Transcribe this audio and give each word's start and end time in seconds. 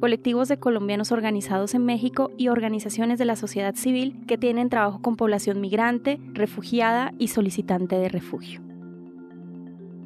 colectivos 0.00 0.48
de 0.48 0.58
colombianos 0.58 1.12
organizados 1.12 1.74
en 1.74 1.84
México 1.84 2.30
y 2.36 2.48
organizaciones 2.48 3.18
de 3.18 3.24
la 3.24 3.36
sociedad 3.36 3.74
civil 3.74 4.24
que 4.26 4.38
tienen 4.38 4.68
trabajo 4.68 5.02
con 5.02 5.16
población 5.16 5.60
migrante, 5.60 6.20
refugiada 6.32 7.12
y 7.18 7.28
solicitante 7.28 7.96
de 7.96 8.08
refugio. 8.08 8.62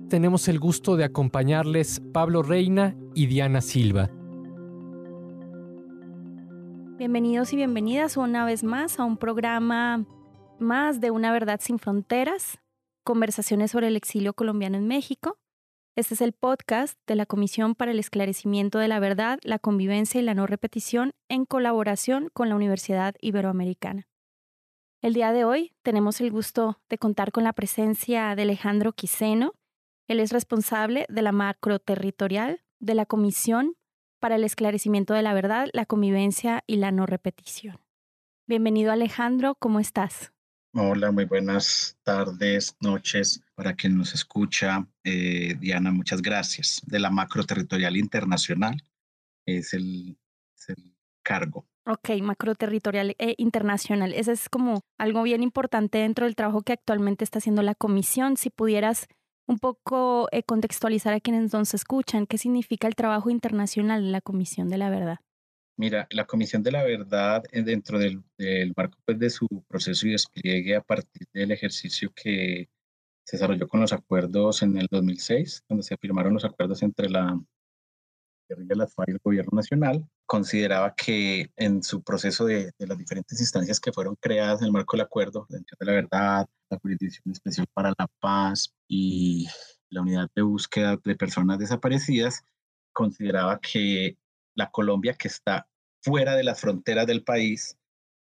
Tenemos 0.09 0.49
el 0.49 0.59
gusto 0.59 0.97
de 0.97 1.05
acompañarles 1.05 2.01
Pablo 2.13 2.43
Reina 2.43 2.95
y 3.15 3.27
Diana 3.27 3.61
Silva. 3.61 4.11
Bienvenidos 6.99 7.53
y 7.53 7.57
bienvenidas 7.57 8.17
una 8.17 8.45
vez 8.45 8.63
más 8.63 9.01
a 9.01 9.05
un 9.05 9.17
programa 9.17 10.05
más 10.59 11.01
de 11.01 11.11
Una 11.11 11.33
Verdad 11.33 11.61
sin 11.63 11.79
Fronteras, 11.79 12.61
conversaciones 13.03 13.73
sobre 13.73 13.89
el 13.89 13.97
exilio 13.97 14.35
colombiano 14.35 14.77
en 14.77 14.87
México. 14.87 15.37
Este 15.95 16.15
es 16.15 16.23
el 16.23 16.33
podcast 16.33 16.99
de 17.07 17.17
la 17.17 17.27
Comisión 17.27 17.75
para 17.75 17.91
el 17.91 17.99
Esclarecimiento 17.99 18.79
de 18.79 18.89
la 18.89 18.99
Verdad, 18.99 19.39
la 19.43 19.59
Convivencia 19.59 20.19
y 20.19 20.25
la 20.25 20.33
No 20.33 20.47
Repetición 20.47 21.13
en 21.29 21.45
colaboración 21.45 22.31
con 22.33 22.49
la 22.49 22.57
Universidad 22.57 23.15
Iberoamericana. 23.21 24.09
El 25.03 25.13
día 25.13 25.33
de 25.33 25.45
hoy 25.45 25.75
tenemos 25.83 26.23
el 26.23 26.31
gusto 26.31 26.81
de 26.89 26.97
contar 26.97 27.31
con 27.31 27.45
la 27.45 27.53
presencia 27.53 28.35
de 28.35 28.41
Alejandro 28.41 28.95
Quiseno. 28.95 29.53
Él 30.09 30.21
es 30.21 30.33
responsable 30.33 31.05
de 31.11 31.21
la 31.21 31.33
macroterritorial 31.33 32.63
de 32.81 32.95
la 32.95 33.05
Comisión 33.05 33.75
para 34.19 34.37
el 34.37 34.45
Esclarecimiento 34.45 35.13
de 35.13 35.21
la 35.21 35.35
Verdad, 35.35 35.69
la 35.75 35.85
Convivencia 35.85 36.65
y 36.67 36.77
la 36.77 36.91
No 36.91 37.05
Repetición. 37.05 37.77
Bienvenido 38.47 38.93
Alejandro, 38.93 39.57
¿cómo 39.57 39.79
estás? 39.79 40.33
Hola, 40.75 41.11
muy 41.11 41.27
buenas 41.27 41.99
tardes, 42.03 42.79
noches 42.81 43.43
para 43.55 43.75
quien 43.75 43.99
nos 43.99 44.15
escucha. 44.15 44.89
Eh, 45.05 45.55
Diana, 45.61 45.91
muchas 45.91 46.23
gracias. 46.23 46.81
De 46.87 46.99
la 46.99 47.11
macro 47.11 47.45
territorial 47.45 47.95
internacional 47.99 48.83
es 49.45 49.75
el, 49.75 50.17
cargo. 51.23 51.67
Ok, 51.87 52.11
macro 52.23 52.55
territorial 52.55 53.15
e 53.19 53.35
internacional. 53.37 54.15
Ese 54.15 54.33
es 54.33 54.49
como 54.49 54.81
algo 54.99 55.23
bien 55.23 55.43
importante 55.43 55.99
dentro 55.99 56.25
del 56.25 56.37
trabajo 56.37 56.63
que 56.63 56.73
actualmente 56.73 57.23
está 57.23 57.39
haciendo 57.39 57.61
la 57.61 57.75
comisión. 57.75 58.39
Si 58.39 58.49
pudieras 58.49 59.09
un 59.47 59.59
poco 59.59 60.29
eh, 60.33 60.43
contextualizar 60.43 61.13
a 61.13 61.21
quienes 61.21 61.53
nos 61.53 61.75
escuchan, 61.75 62.27
¿qué 62.27 62.39
significa 62.39 62.89
el 62.89 62.95
trabajo 62.95 63.29
internacional 63.29 64.03
de 64.03 64.11
la 64.11 64.23
Comisión 64.23 64.71
de 64.71 64.79
la 64.79 64.89
Verdad? 64.89 65.19
Mira, 65.77 66.07
la 66.11 66.27
Comisión 66.27 66.63
de 66.63 66.73
la 66.73 66.85
Verdad, 66.85 67.45
eh, 67.51 67.63
dentro 67.63 67.99
del, 67.99 68.23
marco 68.77 68.99
pues, 69.05 69.19
de 69.19 69.31
su 69.31 69.49
proceso 69.69 70.07
y 70.07 70.13
despliegue 70.13 70.77
a 70.77 70.83
partir 70.83 71.27
del 71.33 71.51
ejercicio 71.51 72.13
que 72.15 72.69
se 73.25 73.37
desarrolló 73.37 73.67
con 73.69 73.81
los 73.81 73.93
acuerdos 73.93 74.63
en 74.63 74.77
el 74.77 74.89
2006, 74.91 75.65
donde 75.69 75.83
se 75.85 75.97
firmaron 75.97 76.35
los 76.35 76.45
acuerdos 76.45 76.83
entre 76.83 77.09
la 77.09 77.41
guerrilla, 78.49 78.75
las 78.77 78.95
FARC 78.95 79.09
y 79.09 79.13
el 79.13 79.21
gobierno 79.23 79.57
nacional, 79.57 80.07
consideraba 80.27 80.95
que 80.95 81.51
en 81.57 81.83
su 81.83 82.03
proceso 82.03 82.45
de, 82.45 82.73
las 82.79 82.99
diferentes 82.99 83.41
instancias 83.41 83.81
que 83.81 83.93
fueron 83.93 84.17
creadas 84.17 84.61
en 84.61 84.67
el 84.67 84.73
marco 84.73 84.97
del 84.97 85.07
acuerdo, 85.07 85.47
la 85.49 85.59
de 85.59 85.87
la 85.87 85.93
Verdad, 85.93 86.47
la 86.71 86.79
Jurisdicción 86.79 87.33
Especial 87.33 87.67
para 87.73 87.95
la 87.99 88.07
Paz 88.21 88.75
y 88.89 89.47
la 89.89 90.03
Unidad 90.03 90.29
de 90.35 90.43
Búsqueda 90.43 90.99
de 91.03 91.17
Personas 91.17 91.59
Desaparecidas, 91.59 92.43
consideraba 92.93 93.59
que 93.61 94.17
la 94.55 94.71
Colombia 94.71 95.15
que 95.15 95.29
está 95.29 95.69
fuera 96.03 96.35
de 96.37 96.45
las 96.45 96.61
fronteras 96.61 97.07
del 97.07 97.23
país, 97.25 97.79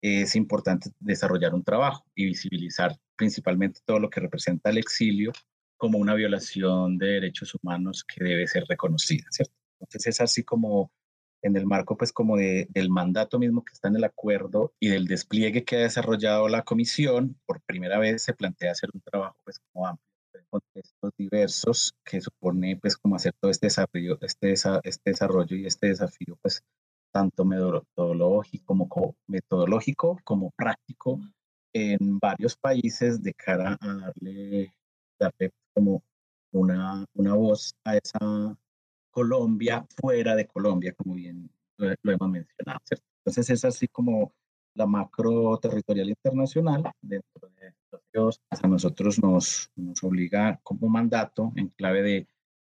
es 0.01 0.37
importante 0.37 0.91
desarrollar 1.01 1.55
un 1.55 1.65
trabajo 1.65 2.05
y 2.15 2.27
visibilizar 2.27 2.97
principalmente 3.17 3.81
todo 3.85 3.99
lo 3.99 4.11
que 4.11 4.21
representa 4.21 4.71
el 4.71 4.79
exilio 4.79 5.33
como 5.77 5.99
una 5.99 6.15
violación 6.15 6.99
de 6.99 7.07
derechos 7.07 7.55
humanos 7.55 8.05
que 8.05 8.25
debe 8.25 8.47
ser 8.47 8.65
reconocida, 8.69 9.27
¿cierto? 9.31 9.55
Entonces 9.81 10.07
es 10.07 10.21
así 10.21 10.45
como 10.45 10.93
en 11.43 11.57
el 11.57 11.67
marco 11.67 11.97
pues 11.97 12.13
como 12.13 12.37
de, 12.37 12.67
del 12.71 12.91
mandato 12.91 13.39
mismo 13.39 13.65
que 13.65 13.73
está 13.73 13.89
en 13.89 13.97
el 13.97 14.05
acuerdo 14.05 14.75
y 14.81 14.89
del 14.89 15.07
despliegue 15.07 15.65
que 15.65 15.77
ha 15.77 15.81
desarrollado 15.81 16.49
la 16.49 16.63
comisión, 16.63 17.39
por 17.47 17.61
primera 17.63 17.99
vez 17.99 18.23
se 18.23 18.35
plantea 18.35 18.73
hacer 18.73 18.91
un 18.93 19.01
trabajo 19.01 19.37
pues 19.45 19.61
como 19.73 19.87
amplio 19.87 20.08
contextos 20.51 21.13
diversos 21.17 21.95
que 22.05 22.21
supone 22.21 22.77
pues 22.77 22.97
como 22.97 23.17
hacer 23.17 23.33
todo 23.41 23.51
este 23.51 23.67
desarrollo, 23.67 24.19
este, 24.21 24.53
este 24.53 25.11
desarrollo 25.11 25.57
y 25.57 25.67
este 25.67 25.89
desafío 25.89 26.37
pues 26.43 26.63
tanto 27.13 27.45
metodológico 27.45 28.67
como, 28.67 29.17
metodológico 29.27 30.19
como 30.25 30.51
práctico 30.53 31.21
en 31.73 32.19
varios 32.19 32.57
países 32.57 33.23
de 33.23 33.35
cara 33.35 33.77
a 33.81 33.95
darle, 33.95 34.73
darle 35.19 35.51
como 35.75 36.03
una, 36.53 37.05
una 37.15 37.35
voz 37.35 37.75
a 37.85 37.97
esa 37.97 38.57
Colombia 39.11 39.87
fuera 40.01 40.37
de 40.37 40.47
Colombia, 40.47 40.95
como 40.97 41.15
bien 41.15 41.51
lo, 41.77 42.13
hemos 42.13 42.31
mencionado. 42.31 42.81
Entonces 43.25 43.51
es 43.51 43.65
así 43.65 43.89
como 43.89 44.33
la 44.79 44.87
macro 44.87 45.59
territorial 45.59 46.09
internacional 46.09 46.91
dentro 47.03 47.51
de 47.61 47.75
los 48.13 48.41
a 48.51 48.69
nosotros 48.69 49.23
nos, 49.23 49.71
nos 49.77 50.03
obliga 50.03 50.61
como 50.63 50.89
mandato 50.89 51.53
en 51.57 51.69
clave 51.69 52.03
de 52.03 52.27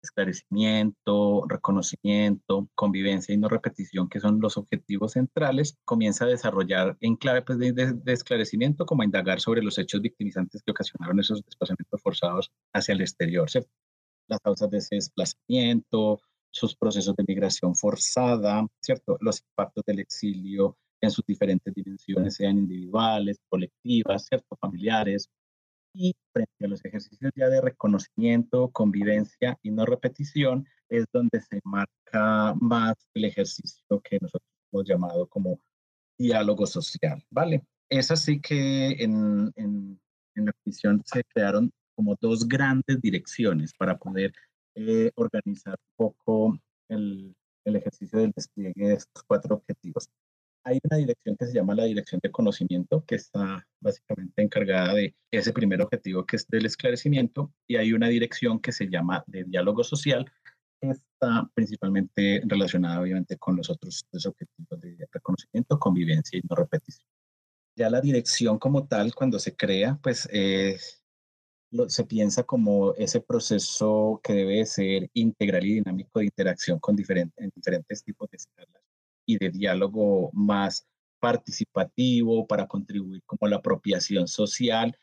esclarecimiento, 0.03 1.47
reconocimiento, 1.48 2.69
convivencia 2.75 3.34
y 3.34 3.38
no 3.38 3.48
repetición, 3.48 4.09
que 4.09 4.20
son 4.20 4.38
los 4.41 4.59
objetivos 4.59 5.12
centrales, 5.12 5.78
comienza 5.84 6.26
a 6.26 6.28
desarrollar 6.28 6.97
en 7.00 7.16
clave 7.16 7.42
pues, 7.42 7.59
de, 7.59 7.97
esclarecimiento, 8.06 8.84
como 8.84 9.03
a 9.03 9.06
indagar 9.06 9.41
sobre 9.41 9.62
los 9.62 9.78
hechos 9.78 10.03
victimizantes 10.03 10.62
que 10.62 10.72
ocasionaron 10.72 11.21
esos 11.21 11.42
desplazamientos 11.42 12.03
forzados 12.03 12.53
hacia 12.75 12.92
el 12.92 13.00
exterior, 13.00 13.50
¿cierto? 13.50 13.71
las 14.28 14.41
causas 14.41 14.71
de 14.71 14.78
ese 14.78 14.94
desplazamiento, 14.97 16.21
sus 16.50 16.76
procesos 16.76 17.16
de 17.16 17.25
migración 17.26 17.75
forzada, 17.75 18.66
¿cierto? 18.81 19.16
los 19.21 19.42
impactos 19.42 19.84
del 19.86 20.00
exilio 20.00 20.76
en 21.04 21.10
sus 21.10 21.25
diferentes 21.26 21.72
dimensiones, 21.75 22.34
sean 22.34 22.59
individuales, 22.59 23.38
colectivas, 23.48 24.26
¿cierto? 24.26 24.56
familiares, 24.60 25.28
y 25.94 26.15
frente 26.32 26.65
a 26.65 26.69
los 26.69 26.84
ejercicios 26.84 27.32
ya 27.37 27.48
de 27.48 27.60
reconocimiento, 27.60 28.69
convivencia 28.70 29.56
y 29.62 29.70
no 29.70 29.87
repetición, 29.87 30.66
es 30.88 31.06
donde 31.12 31.41
se 31.41 31.60
marca 31.65 32.54
más 32.60 32.94
el 33.15 33.26
ejercicio 33.26 34.00
que 34.03 34.19
nosotros 34.20 34.50
hemos 34.72 34.87
llamado 34.87 35.26
como 35.28 35.60
diálogo 36.19 36.66
social, 36.66 37.25
¿vale? 37.31 37.62
Es 37.88 38.10
así 38.10 38.41
que 38.41 38.91
en, 39.03 39.53
en, 39.56 40.00
la 40.34 40.53
comisión 40.53 41.00
se 41.04 41.22
crearon 41.25 41.71
como 41.94 42.16
dos 42.21 42.48
grandes 42.48 43.00
direcciones 43.00 43.72
para 43.78 43.97
poder 43.97 44.32
eh, 44.75 45.12
organizar 45.15 45.76
un 45.78 45.97
poco 45.97 46.59
el, 46.88 47.36
el 47.65 47.76
ejercicio 47.76 48.19
del 48.19 48.32
despliegue 48.34 48.88
de 48.88 48.94
estos 48.94 49.22
cuatro 49.22 49.56
objetivos 49.56 50.09
hay 50.65 50.81
una 50.83 50.97
dirección 50.97 51.37
que 51.37 51.47
se 51.47 51.53
llama 51.53 51.75
la 51.75 51.85
dirección 51.85 52.21
de 52.23 52.31
conocimiento, 52.31 53.05
que 53.07 53.17
está 53.17 53.67
básicamente 53.81 54.43
encargada 54.43 54.95
de 54.95 55.15
ese 55.31 55.53
primer 55.53 55.83
objetivo 55.83 56.25
que 56.25 56.37
es 56.37 56.49
del 56.49 56.65
esclarecimiento, 56.65 57.53
y 57.69 57.77
hay 57.77 57.93
una 57.93 58.09
dirección 58.09 58.59
que 58.59 58.73
se 58.73 58.89
llama 58.89 59.23
de 59.27 59.45
diálogo 59.45 59.85
social, 59.85 60.25
que 60.81 60.91
está 60.91 61.51
principalmente 61.55 62.43
relacionada 62.47 63.01
obviamente 63.01 63.37
con 63.37 63.57
los 63.57 63.69
otros 63.69 64.07
tres 64.11 64.25
objetivos 64.27 64.81
de 64.81 65.07
reconocimiento, 65.13 65.79
convivencia 65.79 66.39
y 66.39 66.43
no 66.49 66.57
repetición. 66.57 67.07
Ya 67.77 67.91
la 67.91 68.01
dirección 68.01 68.59
como 68.59 68.87
tal, 68.87 69.15
cuando 69.15 69.39
se 69.39 69.55
crea, 69.55 69.99
pues 70.03 70.28
se 71.89 72.05
piensa 72.05 72.45
como 72.45 72.95
ese 72.95 73.21
proceso 73.21 74.21
que 74.22 74.33
debe 74.33 74.65
ser 74.65 75.10
integral 75.13 75.67
y 75.67 75.75
dinámico 75.75 76.21
de 76.21 76.27
interacción 76.27 76.78
con 76.78 76.97
en 76.97 77.53
diferentes 77.55 78.05
tipos 78.05 78.31
de 78.31 78.37
escalas 78.37 78.84
y 79.26 79.38
de 79.38 79.50
diálogo 79.50 80.30
más 80.32 80.86
participativo 81.21 82.47
para 82.47 82.66
contribuir 82.66 83.22
como 83.24 83.48
la 83.48 83.56
apropiación 83.56 84.28
social 84.28 84.97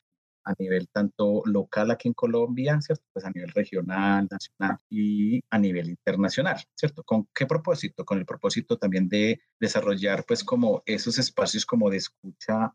a 0.44 0.53
nivel 0.57 0.88
tanto 0.89 1.44
local 1.45 1.91
aquí 1.91 2.07
en 2.07 2.13
Colombia, 2.13 2.79
¿cierto? 2.81 3.03
Pues 3.13 3.25
a 3.25 3.31
nivel 3.31 3.50
regional, 3.51 4.27
nacional 4.29 4.77
y 4.89 5.41
a 5.50 5.57
nivel 5.59 5.89
internacional, 5.89 6.62
¿cierto? 6.75 7.03
¿Con 7.03 7.27
qué 7.33 7.45
propósito? 7.45 8.06
Con 8.06 8.19
el 8.19 8.25
propósito 8.25 8.77
también 8.77 9.07
de 9.09 9.41
desarrollar 9.59 10.25
pues 10.25 10.44
como 10.44 10.83
esos 10.85 11.18
espacios 11.19 11.65
como 11.65 11.89
de 11.89 11.97
escucha 11.97 12.73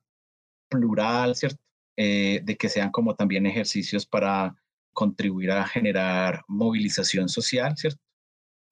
plural, 0.69 1.35
¿cierto? 1.35 1.63
Eh, 1.97 2.41
de 2.45 2.57
que 2.57 2.69
sean 2.69 2.91
como 2.91 3.15
también 3.15 3.47
ejercicios 3.47 4.07
para 4.07 4.55
contribuir 4.93 5.51
a 5.53 5.67
generar 5.67 6.43
movilización 6.49 7.29
social, 7.29 7.77
¿cierto? 7.77 8.06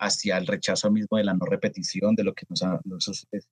Hacia 0.04 0.36
el 0.38 0.46
rechazo 0.46 0.90
mismo 0.90 1.18
de 1.18 1.24
la 1.24 1.34
no 1.34 1.46
repetición 1.46 2.14
de 2.14 2.24
lo 2.24 2.34
que 2.34 2.46
nos 2.48 2.62
ha, 2.62 2.80
sucedido 2.98 3.46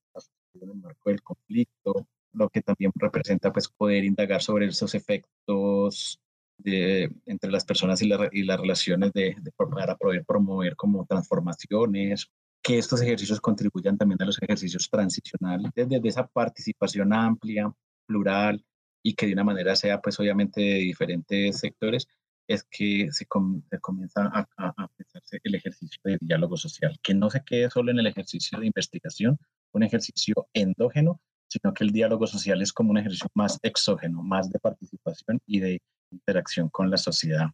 en 0.54 0.70
el 0.70 0.76
marco 0.76 1.10
del 1.10 1.22
conflicto, 1.22 2.06
lo 2.32 2.48
que 2.48 2.62
también 2.62 2.92
representa 2.94 3.52
pues 3.52 3.68
poder 3.68 4.04
indagar 4.04 4.42
sobre 4.42 4.66
esos 4.66 4.94
efectos 4.94 6.18
entre 6.64 7.50
las 7.50 7.64
personas 7.64 8.00
y, 8.02 8.10
y 8.32 8.44
las 8.44 8.60
relaciones 8.60 9.12
de, 9.12 9.36
de, 9.40 9.52
poder 9.98 10.24
promover 10.24 10.76
como 10.76 11.04
transformaciones, 11.06 12.30
que 12.62 12.78
estos 12.78 13.02
ejercicios 13.02 13.40
contribuyan 13.40 13.98
también 13.98 14.22
a 14.22 14.26
los 14.26 14.40
ejercicios 14.40 14.88
transicionales, 14.88 15.72
desde 15.74 16.00
esa 16.08 16.26
participación 16.26 17.12
amplia, 17.12 17.72
plural 18.06 18.64
y 19.02 19.14
que 19.14 19.26
de 19.26 19.32
una 19.32 19.44
manera 19.44 19.74
sea 19.74 20.00
pues 20.00 20.18
obviamente 20.20 20.60
de 20.60 20.74
diferentes 20.74 21.58
sectores, 21.58 22.06
es 22.48 22.64
que 22.64 23.08
se, 23.12 23.26
comienza 23.26 24.26
a, 24.26 24.46
a, 24.56 24.88
pensarse 24.96 25.40
el 25.42 25.54
ejercicio 25.54 26.00
de 26.04 26.18
diálogo 26.20 26.56
social, 26.56 26.98
que 27.02 27.14
no 27.14 27.30
se 27.30 27.42
quede 27.44 27.70
solo 27.70 27.90
en 27.90 27.98
el 27.98 28.06
ejercicio 28.06 28.58
de 28.58 28.66
investigación, 28.66 29.38
un 29.72 29.82
ejercicio 29.82 30.48
endógeno, 30.52 31.20
sino 31.48 31.72
que 31.74 31.84
el 31.84 31.90
diálogo 31.90 32.26
social 32.26 32.62
es 32.62 32.72
como 32.72 32.90
un 32.90 32.98
ejercicio 32.98 33.28
más 33.34 33.58
exógeno, 33.62 34.22
más 34.22 34.50
de 34.50 34.58
participación 34.58 35.40
y 35.46 35.60
de 35.60 35.82
interacción 36.10 36.68
con 36.68 36.90
la 36.90 36.96
sociedad. 36.96 37.50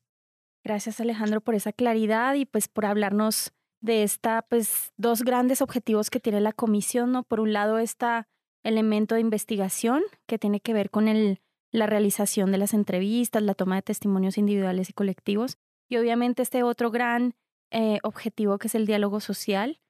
Gracias 0.65 1.01
Alejandro 1.01 1.41
por 1.41 1.55
esa 1.55 1.73
claridad 1.73 2.35
y 2.35 2.45
pues 2.45 2.69
por 2.69 2.87
hablarnos 2.87 3.53
de 3.81 4.03
esta 4.03 4.43
pues 4.43 4.93
dos 4.97 5.23
grandes 5.23 5.63
objetivos 5.63 6.11
que 6.11 6.21
tiene 6.21 6.41
la 6.41 6.53
comisión, 6.53 7.13
¿no? 7.13 7.23
Por 7.23 7.41
un 7.41 7.53
lado 7.53 7.79
este 7.79 8.25
elemento 8.65 9.15
de 9.15 9.21
investigación 9.21 10.03
que 10.27 10.39
tiene 10.39 10.61
que 10.61 10.73
ver 10.73 10.91
con 10.91 11.09
el 11.09 11.41
la 11.73 11.87
realización 11.87 12.53
de 12.53 12.59
las 12.59 12.75
entrevistas, 12.75 13.43
la 13.43 13.55
toma 13.55 13.77
de 13.77 13.83
testimonios 13.83 14.39
individuales 14.39 14.91
y 14.91 14.93
colectivos, 14.93 15.59
y 15.89 15.97
obviamente 15.97 16.43
este 16.43 16.63
otro 16.63 16.91
gran 16.91 17.35
eh, 17.71 17.99
objetivo 18.03 18.59
que 18.59 18.69
es 18.69 18.75
el 18.75 18.87
diálogo 18.87 19.21
social, 19.21 19.81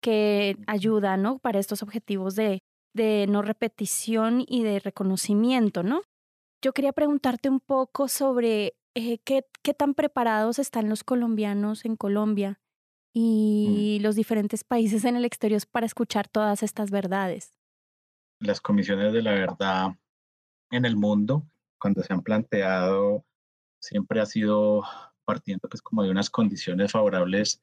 que 0.00 0.56
ayuda, 0.66 1.16
¿no? 1.16 1.38
Para 1.38 1.58
estos 1.58 1.82
objetivos 1.82 2.34
de, 2.34 2.62
de 2.94 3.26
no 3.28 3.42
repetición 3.42 4.44
y 4.46 4.62
de 4.62 4.78
reconocimiento, 4.80 5.82
¿no? 5.82 6.02
Yo 6.62 6.72
quería 6.72 6.92
preguntarte 6.92 7.48
un 7.48 7.60
poco 7.60 8.08
sobre 8.08 8.74
eh, 8.94 9.18
qué, 9.24 9.44
qué 9.62 9.74
tan 9.74 9.94
preparados 9.94 10.58
están 10.58 10.88
los 10.88 11.04
colombianos 11.04 11.84
en 11.84 11.96
Colombia 11.96 12.60
mm. 13.14 13.18
y 13.20 13.98
los 14.00 14.16
diferentes 14.16 14.64
países 14.64 15.04
en 15.04 15.16
el 15.16 15.24
exterior 15.24 15.62
para 15.70 15.86
escuchar 15.86 16.28
todas 16.28 16.62
estas 16.62 16.90
verdades. 16.90 17.52
Las 18.40 18.60
comisiones 18.60 19.12
de 19.12 19.22
la 19.22 19.32
verdad 19.32 19.96
en 20.70 20.84
el 20.84 20.96
mundo, 20.96 21.46
cuando 21.78 22.02
se 22.02 22.12
han 22.12 22.22
planteado, 22.22 23.24
siempre 23.80 24.20
ha 24.20 24.26
sido 24.26 24.82
partiendo 25.24 25.68
pues 25.68 25.82
como 25.82 26.02
de 26.02 26.10
unas 26.10 26.30
condiciones 26.30 26.92
favorables 26.92 27.62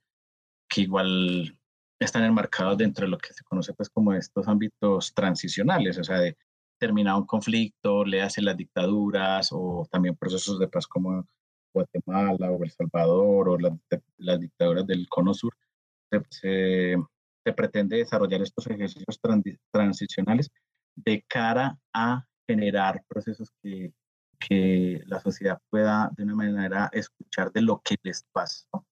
que 0.70 0.82
igual 0.82 1.58
están 2.00 2.24
enmarcados 2.24 2.78
dentro 2.78 3.06
de 3.06 3.12
lo 3.12 3.18
que 3.18 3.34
se 3.34 3.44
conoce 3.44 3.74
pues 3.74 3.90
como 3.90 4.14
estos 4.14 4.48
ámbitos 4.48 5.14
transicionales, 5.14 5.98
o 5.98 6.04
sea, 6.04 6.20
de 6.20 6.38
terminar 6.78 7.16
un 7.16 7.26
conflicto, 7.26 8.04
le 8.04 8.22
hace 8.22 8.42
las 8.42 8.58
dictaduras 8.58 9.50
o 9.52 9.88
también 9.90 10.16
procesos 10.16 10.60
de 10.60 10.68
paz 10.68 10.88
como 10.88 11.26
Guatemala 11.74 12.52
o 12.52 12.64
El 12.64 12.72
Salvador 12.72 13.50
o 13.50 13.58
las, 13.58 14.40
dictaduras 14.40 14.86
del 14.86 15.08
Cono 15.10 15.34
Sur, 15.34 15.54
se, 16.30 16.98
se, 17.44 17.54
pretende 17.54 17.98
desarrollar 17.98 18.42
estos 18.42 18.68
ejercicios 18.68 19.20
transicionales 19.72 20.50
de 20.96 21.24
cara 21.28 21.78
a 21.94 22.26
generar 22.48 23.04
procesos 23.08 23.52
que, 23.62 23.94
que 24.40 25.02
la 25.06 25.20
sociedad 25.20 25.60
pueda 25.70 26.12
de 26.16 26.24
una 26.24 26.36
manera 26.36 26.90
escuchar 26.94 27.52
de 27.52 27.62
lo 27.62 27.82
que 27.82 27.96
les 28.04 28.24
pasó, 28.32 28.86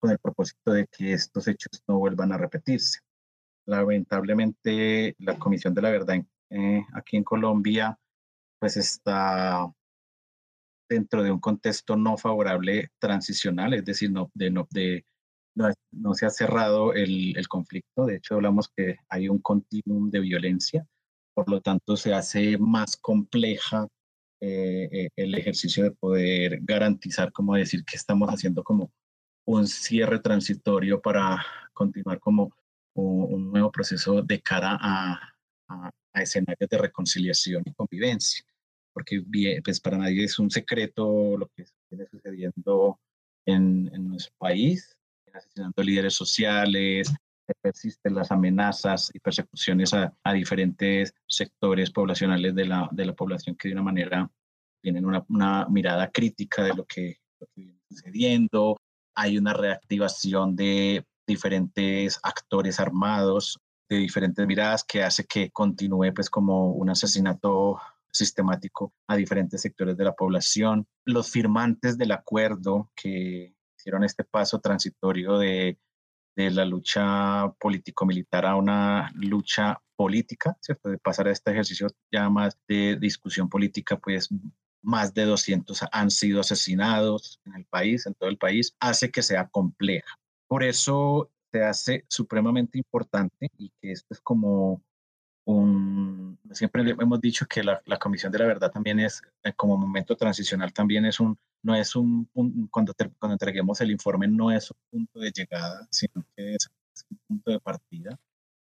con 0.00 0.10
el 0.10 0.18
propósito 0.18 0.72
de 0.72 0.86
que 0.86 1.12
estos 1.12 1.48
hechos 1.48 1.82
no 1.86 1.98
vuelvan 1.98 2.32
a 2.32 2.38
repetirse. 2.38 3.00
Lamentablemente, 3.66 5.14
la 5.18 5.38
Comisión 5.38 5.74
de 5.74 5.82
la 5.82 5.90
Verdad 5.90 6.24
eh, 6.50 6.82
aquí 6.94 7.16
en 7.16 7.24
Colombia, 7.24 7.98
pues 8.58 8.76
está 8.76 9.70
dentro 10.88 11.22
de 11.22 11.30
un 11.30 11.40
contexto 11.40 11.96
no 11.96 12.16
favorable 12.16 12.90
transicional, 12.98 13.74
es 13.74 13.84
decir, 13.84 14.10
no, 14.10 14.30
de, 14.34 14.50
no, 14.50 14.66
de, 14.70 15.04
no, 15.54 15.68
no 15.92 16.14
se 16.14 16.24
ha 16.24 16.30
cerrado 16.30 16.94
el, 16.94 17.36
el, 17.36 17.46
conflicto. 17.46 18.06
De 18.06 18.16
hecho, 18.16 18.36
hablamos 18.36 18.70
que 18.74 18.96
hay 19.10 19.28
un 19.28 19.38
continuum 19.40 20.10
de 20.10 20.20
violencia 20.20 20.86
por 21.38 21.48
lo 21.48 21.60
tanto 21.60 21.96
se 21.96 22.12
hace 22.12 22.58
más 22.58 22.96
compleja 22.96 23.86
eh, 24.40 24.88
eh, 24.90 25.08
el 25.14 25.36
ejercicio 25.36 25.84
de 25.84 25.92
poder 25.92 26.58
garantizar, 26.62 27.30
como 27.30 27.54
decir 27.54 27.84
que 27.84 27.94
estamos 27.94 28.28
haciendo 28.28 28.64
como 28.64 28.90
un 29.44 29.68
cierre 29.68 30.18
transitorio 30.18 31.00
para 31.00 31.46
continuar 31.72 32.18
como 32.18 32.52
un, 32.94 33.52
nuevo 33.52 33.70
proceso 33.70 34.20
de 34.20 34.42
cara 34.42 34.78
a, 34.80 35.32
a, 35.68 35.92
escenarios 36.20 36.68
de 36.68 36.76
reconciliación 36.76 37.62
y 37.64 37.72
convivencia, 37.72 38.44
porque 38.92 39.22
pues 39.62 39.78
para 39.78 39.96
nadie 39.96 40.24
es 40.24 40.40
un 40.40 40.50
secreto 40.50 41.36
lo 41.36 41.46
que 41.54 41.66
viene 41.88 42.08
sucediendo 42.10 42.98
en, 43.46 43.88
en 43.94 44.08
nuestro 44.08 44.34
país, 44.38 44.98
asesinando 45.32 45.84
líderes 45.84 46.14
sociales, 46.14 47.14
persisten 47.54 48.14
las 48.14 48.30
amenazas 48.30 49.10
y 49.14 49.20
persecuciones 49.20 49.92
a, 49.94 50.12
diferentes 50.32 51.14
sectores 51.26 51.90
poblacionales 51.90 52.54
de 52.54 52.66
la, 52.66 52.88
de 52.92 53.06
la, 53.06 53.14
población 53.14 53.56
que 53.56 53.68
de 53.68 53.74
una 53.74 53.82
manera 53.82 54.30
tienen 54.80 55.04
una, 55.04 55.24
una 55.28 55.66
mirada 55.68 56.10
crítica 56.10 56.62
de 56.62 56.74
lo 56.74 56.84
que, 56.84 57.18
lo 57.40 57.46
que 57.46 57.62
viene 57.62 57.80
sucediendo. 57.88 58.76
Hay 59.14 59.38
una 59.38 59.52
reactivación 59.52 60.54
de 60.54 61.04
diferentes 61.26 62.18
actores 62.22 62.80
armados, 62.80 63.58
de 63.88 63.96
diferentes 63.96 64.46
miradas 64.46 64.84
que 64.84 65.02
hace 65.02 65.24
que 65.24 65.50
continúe 65.50 66.12
pues 66.14 66.30
como 66.30 66.72
un 66.72 66.90
asesinato 66.90 67.80
sistemático 68.10 68.92
a 69.06 69.16
diferentes 69.16 69.60
sectores 69.60 69.96
de 69.96 70.04
la 70.04 70.14
población. 70.14 70.86
Los 71.04 71.30
firmantes 71.30 71.96
del 71.98 72.12
acuerdo 72.12 72.90
que 72.94 73.54
hicieron 73.76 74.04
este 74.04 74.24
paso 74.24 74.60
transitorio 74.60 75.38
de 75.38 75.78
de 76.38 76.52
la 76.52 76.64
lucha 76.64 77.52
político-militar 77.58 78.46
a 78.46 78.54
una 78.54 79.10
lucha 79.16 79.76
política, 79.96 80.56
¿cierto? 80.60 80.88
De 80.88 80.98
pasar 80.98 81.26
a 81.26 81.32
este 81.32 81.50
ejercicio 81.50 81.88
ya 82.12 82.30
más 82.30 82.56
de 82.68 82.96
discusión 82.96 83.48
política, 83.48 83.98
pues 83.98 84.28
más 84.80 85.12
de 85.12 85.24
200 85.24 85.86
han 85.90 86.12
sido 86.12 86.40
asesinados 86.40 87.40
en 87.44 87.56
el 87.56 87.64
país, 87.64 88.06
en 88.06 88.14
todo 88.14 88.28
el 88.28 88.38
país, 88.38 88.76
hace 88.78 89.10
que 89.10 89.22
sea 89.22 89.48
compleja. 89.48 90.14
Por 90.46 90.62
eso 90.62 91.28
se 91.50 91.64
hace 91.64 92.04
supremamente 92.08 92.78
importante 92.78 93.50
y 93.58 93.72
que 93.82 93.90
esto 93.90 94.14
es 94.14 94.20
como 94.20 94.80
un, 95.52 96.38
siempre 96.52 96.82
hemos 96.98 97.20
dicho 97.20 97.46
que 97.46 97.62
la, 97.62 97.80
la 97.86 97.98
Comisión 97.98 98.30
de 98.30 98.38
la 98.38 98.46
Verdad 98.46 98.70
también 98.70 99.00
es, 99.00 99.22
eh, 99.42 99.52
como 99.54 99.76
momento 99.76 100.16
transicional, 100.16 100.72
también 100.72 101.06
es 101.06 101.20
un 101.20 101.38
no 101.62 101.74
es 101.74 101.96
un, 101.96 102.28
cuando, 102.70 102.94
cuando 103.18 103.34
entreguemos 103.34 103.80
el 103.80 103.90
informe, 103.90 104.28
no 104.28 104.50
es 104.52 104.70
un 104.70 104.76
punto 104.90 105.20
de 105.20 105.32
llegada, 105.32 105.86
sino 105.90 106.24
que 106.36 106.54
es, 106.54 106.68
un 107.10 107.18
punto 107.26 107.50
de 107.50 107.60
partida. 107.60 108.18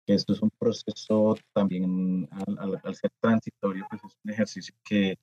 Esto 0.08 0.34
es 0.34 0.42
un 0.42 0.50
proceso 0.58 1.36
también, 1.54 2.28
al, 2.32 2.80
al, 2.84 2.96
ser 2.96 3.12
transitorio, 3.20 3.86
pues 3.90 4.02
es 4.04 4.18
un 4.24 4.32
ejercicio 4.32 4.76
que 4.84 5.20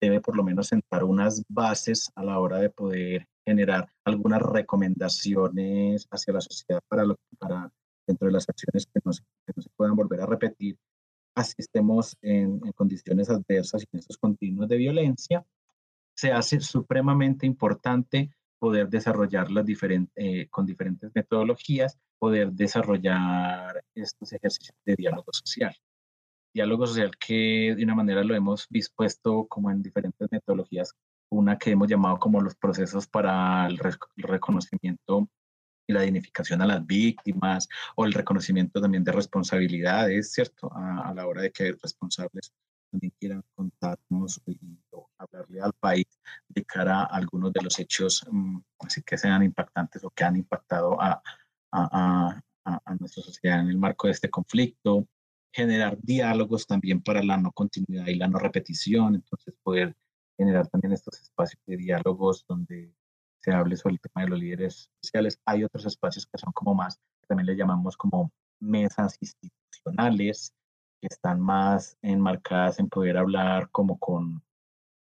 debe 0.00 0.20
por 0.20 0.36
lo 0.36 0.44
menos 0.44 0.68
sentar 0.68 1.02
unas 1.04 1.42
bases 1.48 2.10
a 2.14 2.22
la 2.24 2.38
hora 2.38 2.58
de 2.58 2.70
poder 2.70 3.26
generar 3.44 3.88
algunas 4.04 4.40
recomendaciones 4.40 6.06
hacia 6.10 6.34
la 6.34 6.40
sociedad 6.40 6.80
para, 6.88 7.04
lo, 7.04 7.16
para 7.38 7.72
dentro 8.06 8.26
de 8.26 8.32
las 8.32 8.48
acciones 8.48 8.86
que 8.86 9.00
no, 9.04 9.12
se, 9.12 9.22
que 9.46 9.52
no 9.56 9.62
se 9.62 9.70
puedan 9.76 9.96
volver 9.96 10.20
a 10.20 10.26
repetir, 10.26 10.78
así 11.34 11.54
estemos 11.58 12.16
en, 12.22 12.60
en 12.64 12.72
condiciones 12.72 13.30
adversas 13.30 13.82
y 13.82 13.86
en 13.92 14.00
estos 14.00 14.18
continuos 14.18 14.68
de 14.68 14.76
violencia, 14.76 15.44
se 16.14 16.32
hace 16.32 16.60
supremamente 16.60 17.46
importante 17.46 18.30
poder 18.60 18.88
desarrollarlas 18.88 19.64
diferente, 19.64 20.12
eh, 20.16 20.48
con 20.50 20.66
diferentes 20.66 21.10
metodologías, 21.14 21.98
poder 22.18 22.52
desarrollar 22.52 23.82
estos 23.94 24.32
ejercicios 24.32 24.76
de 24.84 24.96
diálogo 24.96 25.32
social. 25.32 25.74
Diálogo 26.52 26.86
social 26.86 27.12
que 27.16 27.74
de 27.74 27.82
una 27.82 27.94
manera 27.94 28.22
lo 28.22 28.34
hemos 28.34 28.66
dispuesto 28.68 29.46
como 29.48 29.70
en 29.70 29.82
diferentes 29.82 30.28
metodologías, 30.30 30.92
una 31.30 31.56
que 31.56 31.70
hemos 31.70 31.88
llamado 31.88 32.18
como 32.18 32.40
los 32.40 32.54
procesos 32.54 33.06
para 33.06 33.66
el, 33.66 33.78
reconocimiento 34.16 35.28
y 35.90 35.92
la 35.92 36.02
dignificación 36.02 36.62
a 36.62 36.66
las 36.66 36.86
víctimas 36.86 37.68
o 37.96 38.04
el 38.04 38.12
reconocimiento 38.12 38.80
también 38.80 39.04
de 39.04 39.12
responsabilidades, 39.12 40.32
¿cierto? 40.32 40.70
A, 40.74 41.08
a 41.10 41.14
la 41.14 41.26
hora 41.26 41.42
de 41.42 41.52
que 41.52 41.72
responsables 41.72 42.52
también 42.90 43.12
quieran 43.18 43.44
contarnos 43.54 44.40
y 44.46 44.58
hablarle 45.18 45.60
al 45.60 45.72
país 45.74 46.06
de 46.48 46.64
cara 46.64 47.02
a 47.02 47.04
algunos 47.04 47.52
de 47.52 47.62
los 47.62 47.78
hechos 47.78 48.24
mm, 48.30 48.58
así 48.80 49.02
que 49.02 49.16
sean 49.16 49.42
impactantes 49.42 50.02
o 50.04 50.10
que 50.10 50.24
han 50.24 50.36
impactado 50.36 51.00
a, 51.00 51.22
a, 51.72 52.42
a, 52.64 52.80
a, 52.84 52.94
nuestra 52.96 53.22
sociedad 53.22 53.60
en 53.60 53.68
el 53.68 53.78
marco 53.78 54.06
de 54.06 54.12
este 54.12 54.30
conflicto, 54.30 55.06
generar 55.52 55.98
diálogos 56.00 56.66
también 56.66 57.02
para 57.02 57.22
la 57.22 57.36
no 57.36 57.52
continuidad 57.52 58.06
y 58.06 58.16
la 58.16 58.28
no 58.28 58.38
repetición, 58.38 59.14
entonces 59.14 59.54
poder 59.62 59.96
generar 60.36 60.68
también 60.68 60.92
estos 60.92 61.20
espacios 61.20 61.62
de 61.66 61.76
diálogos 61.76 62.44
donde 62.48 62.92
se 63.40 63.52
hable 63.52 63.76
sobre 63.76 63.94
el 63.94 64.00
tema 64.00 64.24
de 64.24 64.30
los 64.30 64.38
líderes 64.38 64.90
sociales. 65.02 65.38
Hay 65.46 65.64
otros 65.64 65.86
espacios 65.86 66.26
que 66.26 66.38
son 66.38 66.52
como 66.52 66.74
más, 66.74 66.98
también 67.26 67.46
le 67.46 67.56
llamamos 67.56 67.96
como 67.96 68.32
mesas 68.60 69.16
institucionales, 69.20 70.52
que 71.00 71.08
están 71.08 71.40
más 71.40 71.96
enmarcadas 72.02 72.78
en 72.78 72.88
poder 72.88 73.16
hablar 73.16 73.70
como 73.70 73.98
con 73.98 74.42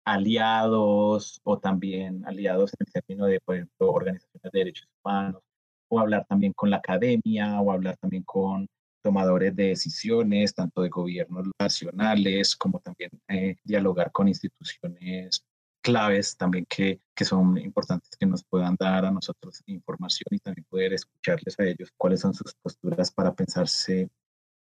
aliados 0.04 1.40
o 1.44 1.58
también 1.58 2.24
aliados 2.26 2.72
en 2.74 2.86
el 2.86 2.92
término 2.92 3.26
de, 3.26 3.40
por 3.40 3.56
ejemplo, 3.56 3.92
organizaciones 3.92 4.52
de 4.52 4.58
derechos 4.58 4.88
humanos, 5.02 5.42
o 5.88 5.98
hablar 5.98 6.24
también 6.28 6.52
con 6.52 6.70
la 6.70 6.76
academia, 6.76 7.60
o 7.60 7.72
hablar 7.72 7.96
también 7.96 8.22
con 8.22 8.68
tomadores 9.02 9.56
de 9.56 9.68
decisiones, 9.68 10.54
tanto 10.54 10.82
de 10.82 10.88
gobiernos 10.88 11.48
nacionales 11.58 12.54
como 12.54 12.78
también 12.80 13.10
eh, 13.28 13.56
dialogar 13.64 14.12
con 14.12 14.28
instituciones 14.28 15.42
claves 15.80 16.36
también 16.36 16.66
que, 16.66 17.00
que, 17.14 17.24
son 17.24 17.58
importantes 17.58 18.10
que 18.18 18.26
nos 18.26 18.44
puedan 18.44 18.76
dar 18.78 19.04
a 19.04 19.10
nosotros 19.10 19.62
información 19.66 20.26
y 20.30 20.38
también 20.38 20.66
poder 20.68 20.92
escucharles 20.92 21.58
a 21.58 21.64
ellos 21.64 21.90
cuáles 21.96 22.20
son 22.20 22.34
sus 22.34 22.54
posturas 22.54 23.10
para 23.10 23.34
pensarse 23.34 24.10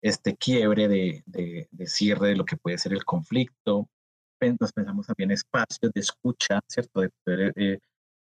este 0.02 0.36
quiebre 0.36 0.88
de, 0.88 1.24
de, 1.26 1.68
de 1.72 1.88
cierre 1.88 2.30
de 2.30 2.36
lo 2.36 2.46
que 2.46 2.58
puede 2.58 2.78
ser 2.78 2.94
el 2.94 3.06
conflicto. 3.06 3.90
Nos 4.60 4.74
pensamos 4.74 5.08
también 5.08 5.32
espacios 5.32 5.92
de 5.92 6.02
escucha, 6.02 6.60
¿cierto? 6.68 7.02
De 7.02 7.10
poder 7.24 7.54
eh, 7.56 7.80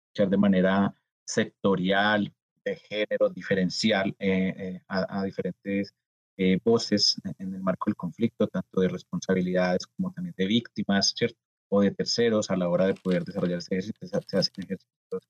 escuchar 0.08 0.30
de 0.30 0.38
manera 0.38 0.96
sectorial, 1.26 2.34
de 2.66 2.76
género, 2.78 3.30
diferencial 3.30 4.16
eh, 4.18 4.54
eh, 4.58 4.82
a, 4.88 5.20
a, 5.20 5.24
diferentes 5.24 5.94
voces 6.64 7.20
en 7.40 7.56
el 7.56 7.62
marco 7.62 7.90
del 7.90 7.96
conflicto, 7.96 8.48
tanto 8.48 8.82
de 8.82 8.90
responsabilidades 8.90 9.88
como 9.88 10.12
también 10.12 10.36
de 10.38 10.46
víctimas, 10.46 11.14
¿cierto? 11.16 11.47
O 11.70 11.82
de 11.82 11.92
terceros 11.92 12.50
a 12.50 12.56
la 12.56 12.70
hora 12.70 12.86
de 12.86 12.94
poder 12.96 13.24
desarrollar 13.24 13.60
ejercicio, 13.60 13.94
se 14.08 14.38
hacen 14.38 14.64
ejercicios 14.64 15.22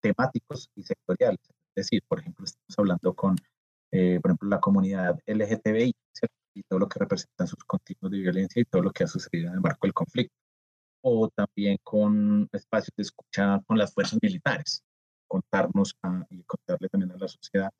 temáticos 0.00 0.70
y 0.74 0.82
sectoriales. 0.82 1.40
Es 1.74 1.86
decir, 1.86 2.02
por 2.08 2.20
ejemplo, 2.20 2.44
estamos 2.44 2.78
hablando 2.78 3.14
con, 3.14 3.36
eh, 3.92 4.18
por 4.20 4.30
ejemplo, 4.30 4.48
la 4.48 4.60
comunidad 4.60 5.18
LGTBI 5.26 5.92
y 6.54 6.62
todo 6.64 6.80
lo 6.80 6.88
que 6.88 6.98
representan 6.98 7.46
sus 7.46 7.62
continuos 7.64 8.10
de 8.10 8.18
violencia 8.18 8.60
y 8.60 8.64
todo 8.64 8.82
lo 8.82 8.90
que 8.90 9.04
ha 9.04 9.06
sucedido 9.06 9.48
en 9.48 9.54
el 9.54 9.60
marco 9.60 9.86
del 9.86 9.94
conflicto. 9.94 10.34
O 11.02 11.28
también 11.28 11.78
con 11.84 12.48
espacios 12.52 12.92
de 12.96 13.02
escucha 13.02 13.62
con 13.66 13.78
las 13.78 13.94
fuerzas 13.94 14.18
militares, 14.20 14.82
contarnos 15.28 15.94
y 16.30 16.42
contarle 16.42 16.88
también 16.88 17.12
a 17.12 17.16
la 17.16 17.28
sociedad 17.28 17.70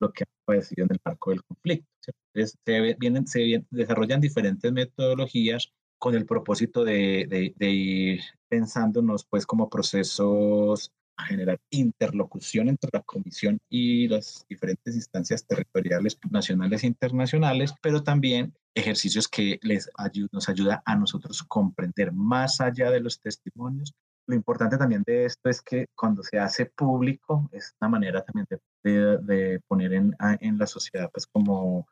lo 0.00 0.12
que 0.12 0.22
ha 0.22 0.26
padecido 0.44 0.84
en 0.84 0.92
el 0.92 1.00
marco 1.04 1.30
del 1.30 1.42
conflicto. 1.42 1.88
Entonces, 2.32 2.56
se, 2.64 2.94
vienen, 3.00 3.26
se 3.26 3.64
desarrollan 3.70 4.20
diferentes 4.20 4.72
metodologías 4.72 5.72
con 5.98 6.14
el 6.14 6.26
propósito 6.26 6.84
de, 6.84 7.54
de, 7.56 7.70
ir 7.70 8.20
pensándonos 8.48 9.24
pues 9.24 9.46
como 9.46 9.68
procesos 9.68 10.92
a 11.16 11.24
generar 11.24 11.58
interlocución 11.70 12.68
entre 12.68 12.90
la 12.92 13.02
comisión 13.02 13.58
y 13.68 14.06
las 14.06 14.46
diferentes 14.48 14.94
instancias 14.94 15.44
territoriales, 15.44 16.16
nacionales 16.30 16.84
e 16.84 16.86
internacionales, 16.86 17.74
pero 17.82 18.02
también 18.04 18.54
ejercicios 18.74 19.26
que 19.26 19.58
les 19.62 19.90
nos 20.30 20.48
ayuda 20.48 20.82
a 20.86 20.94
nosotros 20.94 21.42
comprender 21.42 22.12
más 22.12 22.60
allá 22.60 22.90
de 22.92 23.00
los 23.00 23.20
testimonios. 23.20 23.92
Lo 24.28 24.36
importante 24.36 24.76
también 24.76 25.02
de 25.04 25.24
esto 25.24 25.48
es 25.48 25.60
que 25.60 25.86
cuando 25.96 26.22
se 26.22 26.38
hace 26.38 26.66
público 26.66 27.48
es 27.50 27.74
una 27.80 27.88
manera 27.88 28.22
también 28.22 28.46
de, 28.84 29.18
de 29.18 29.60
poner 29.66 29.94
en, 29.94 30.14
en 30.40 30.58
la 30.58 30.66
sociedad 30.66 31.10
pues 31.12 31.26
como 31.26 31.88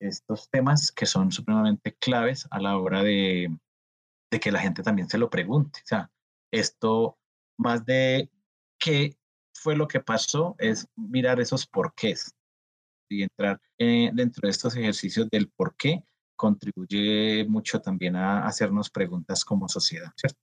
estos 0.00 0.48
temas 0.50 0.92
que 0.92 1.06
son 1.06 1.32
supremamente 1.32 1.94
claves 1.94 2.46
a 2.50 2.60
la 2.60 2.78
hora 2.78 3.02
de, 3.02 3.56
de 4.30 4.40
que 4.40 4.52
la 4.52 4.60
gente 4.60 4.82
también 4.82 5.08
se 5.08 5.18
lo 5.18 5.30
pregunte. 5.30 5.80
O 5.84 5.86
sea, 5.86 6.10
esto 6.52 7.18
más 7.58 7.84
de 7.84 8.30
qué 8.78 9.16
fue 9.54 9.76
lo 9.76 9.88
que 9.88 10.00
pasó 10.00 10.54
es 10.58 10.88
mirar 10.96 11.40
esos 11.40 11.66
porqués 11.66 12.34
y 13.10 13.22
entrar 13.22 13.60
eh, 13.78 14.10
dentro 14.14 14.46
de 14.46 14.50
estos 14.50 14.76
ejercicios 14.76 15.28
del 15.30 15.48
por 15.50 15.74
qué 15.76 16.04
contribuye 16.36 17.44
mucho 17.48 17.80
también 17.80 18.14
a 18.16 18.46
hacernos 18.46 18.90
preguntas 18.90 19.44
como 19.44 19.68
sociedad, 19.68 20.12
¿cierto? 20.16 20.38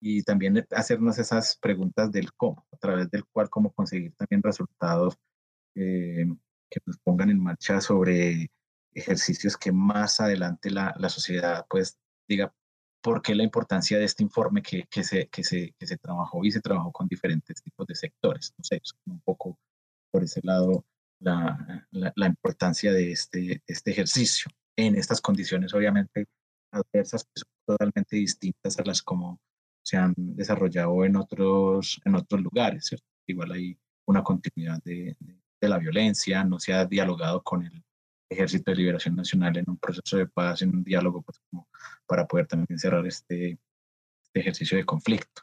Y 0.00 0.22
también 0.22 0.66
hacernos 0.70 1.18
esas 1.18 1.58
preguntas 1.58 2.10
del 2.12 2.32
cómo, 2.34 2.66
a 2.72 2.76
través 2.76 3.10
del 3.10 3.24
cual 3.26 3.50
cómo 3.50 3.72
conseguir 3.72 4.14
también 4.14 4.42
resultados 4.42 5.16
eh, 5.74 6.26
que 6.70 6.80
nos 6.86 6.98
pongan 6.98 7.30
en 7.30 7.42
marcha 7.42 7.80
sobre 7.80 8.50
ejercicios 8.96 9.56
que 9.56 9.72
más 9.72 10.20
adelante 10.20 10.70
la, 10.70 10.94
la 10.98 11.08
sociedad 11.08 11.66
pues 11.68 11.98
diga 12.28 12.52
por 13.02 13.22
qué 13.22 13.34
la 13.34 13.44
importancia 13.44 13.98
de 13.98 14.04
este 14.04 14.22
informe 14.24 14.62
que, 14.62 14.86
que, 14.90 15.04
se, 15.04 15.28
que, 15.28 15.44
se, 15.44 15.74
que 15.78 15.86
se 15.86 15.96
trabajó 15.98 16.44
y 16.44 16.50
se 16.50 16.60
trabajó 16.60 16.90
con 16.90 17.06
diferentes 17.06 17.62
tipos 17.62 17.86
de 17.86 17.94
sectores. 17.94 18.52
No 18.58 18.64
sé, 18.64 18.80
un 19.04 19.20
poco 19.20 19.58
por 20.10 20.24
ese 20.24 20.40
lado 20.42 20.84
la, 21.20 21.86
la, 21.92 22.26
importancia 22.26 22.92
de 22.92 23.12
este, 23.12 23.62
este 23.66 23.90
ejercicio 23.90 24.50
en 24.76 24.96
estas 24.96 25.20
condiciones 25.20 25.72
obviamente 25.72 26.26
adversas 26.72 27.24
que 27.24 27.42
totalmente 27.66 28.16
distintas 28.16 28.78
a 28.78 28.84
las 28.84 29.02
como 29.02 29.40
se 29.84 29.96
han 29.96 30.14
desarrollado 30.16 31.04
en 31.04 31.16
otros, 31.16 32.00
en 32.04 32.16
otros 32.16 32.40
lugares. 32.40 32.86
¿cierto? 32.86 33.06
Igual 33.28 33.52
hay 33.52 33.78
una 34.06 34.22
continuidad 34.24 34.82
de, 34.82 35.16
de, 35.20 35.40
de 35.60 35.68
la 35.68 35.78
violencia, 35.78 36.44
no 36.44 36.58
se 36.58 36.72
ha 36.72 36.84
dialogado 36.86 37.42
con 37.42 37.64
el 37.64 37.84
Ejército 38.28 38.70
de 38.70 38.76
Liberación 38.76 39.16
Nacional 39.16 39.56
en 39.56 39.64
un 39.68 39.78
proceso 39.78 40.16
de 40.16 40.26
paz, 40.26 40.62
en 40.62 40.70
un 40.70 40.84
diálogo, 40.84 41.22
pues, 41.22 41.40
como 41.50 41.68
para 42.06 42.26
poder 42.26 42.46
también 42.46 42.78
cerrar 42.78 43.06
este, 43.06 43.58
este 44.22 44.40
ejercicio 44.40 44.76
de 44.76 44.84
conflicto. 44.84 45.42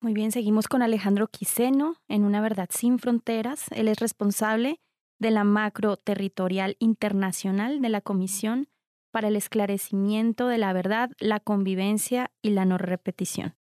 Muy 0.00 0.12
bien, 0.12 0.32
seguimos 0.32 0.68
con 0.68 0.82
Alejandro 0.82 1.28
Quiseno 1.28 1.96
en 2.08 2.24
Una 2.24 2.42
Verdad 2.42 2.68
Sin 2.70 2.98
Fronteras. 2.98 3.66
Él 3.70 3.88
es 3.88 3.98
responsable 3.98 4.80
de 5.18 5.30
la 5.30 5.44
macro 5.44 5.96
territorial 5.96 6.76
internacional 6.78 7.80
de 7.80 7.88
la 7.88 8.00
Comisión 8.02 8.68
para 9.10 9.28
el 9.28 9.36
Esclarecimiento 9.36 10.48
de 10.48 10.58
la 10.58 10.72
Verdad, 10.72 11.10
la 11.20 11.40
Convivencia 11.40 12.32
y 12.42 12.50
la 12.50 12.64
No 12.64 12.78
Repetición. 12.78 13.54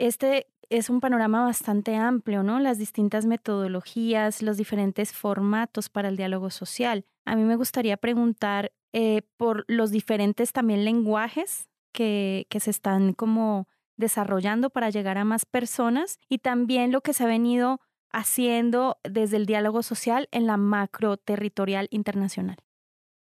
Este 0.00 0.46
es 0.70 0.88
un 0.88 1.00
panorama 1.00 1.44
bastante 1.44 1.94
amplio, 1.94 2.42
¿no? 2.42 2.58
Las 2.58 2.78
distintas 2.78 3.26
metodologías, 3.26 4.40
los 4.40 4.56
diferentes 4.56 5.12
formatos 5.12 5.90
para 5.90 6.08
el 6.08 6.16
diálogo 6.16 6.48
social. 6.48 7.04
A 7.26 7.36
mí 7.36 7.42
me 7.42 7.54
gustaría 7.56 7.98
preguntar 7.98 8.72
eh, 8.94 9.20
por 9.36 9.66
los 9.68 9.90
diferentes 9.90 10.54
también 10.54 10.86
lenguajes 10.86 11.68
que, 11.92 12.46
que 12.48 12.60
se 12.60 12.70
están 12.70 13.12
como 13.12 13.68
desarrollando 13.98 14.70
para 14.70 14.88
llegar 14.88 15.18
a 15.18 15.26
más 15.26 15.44
personas 15.44 16.18
y 16.30 16.38
también 16.38 16.92
lo 16.92 17.02
que 17.02 17.12
se 17.12 17.24
ha 17.24 17.26
venido 17.26 17.78
haciendo 18.10 18.96
desde 19.04 19.36
el 19.36 19.44
diálogo 19.44 19.82
social 19.82 20.30
en 20.32 20.46
la 20.46 20.56
macro 20.56 21.18
territorial 21.18 21.88
internacional. 21.90 22.56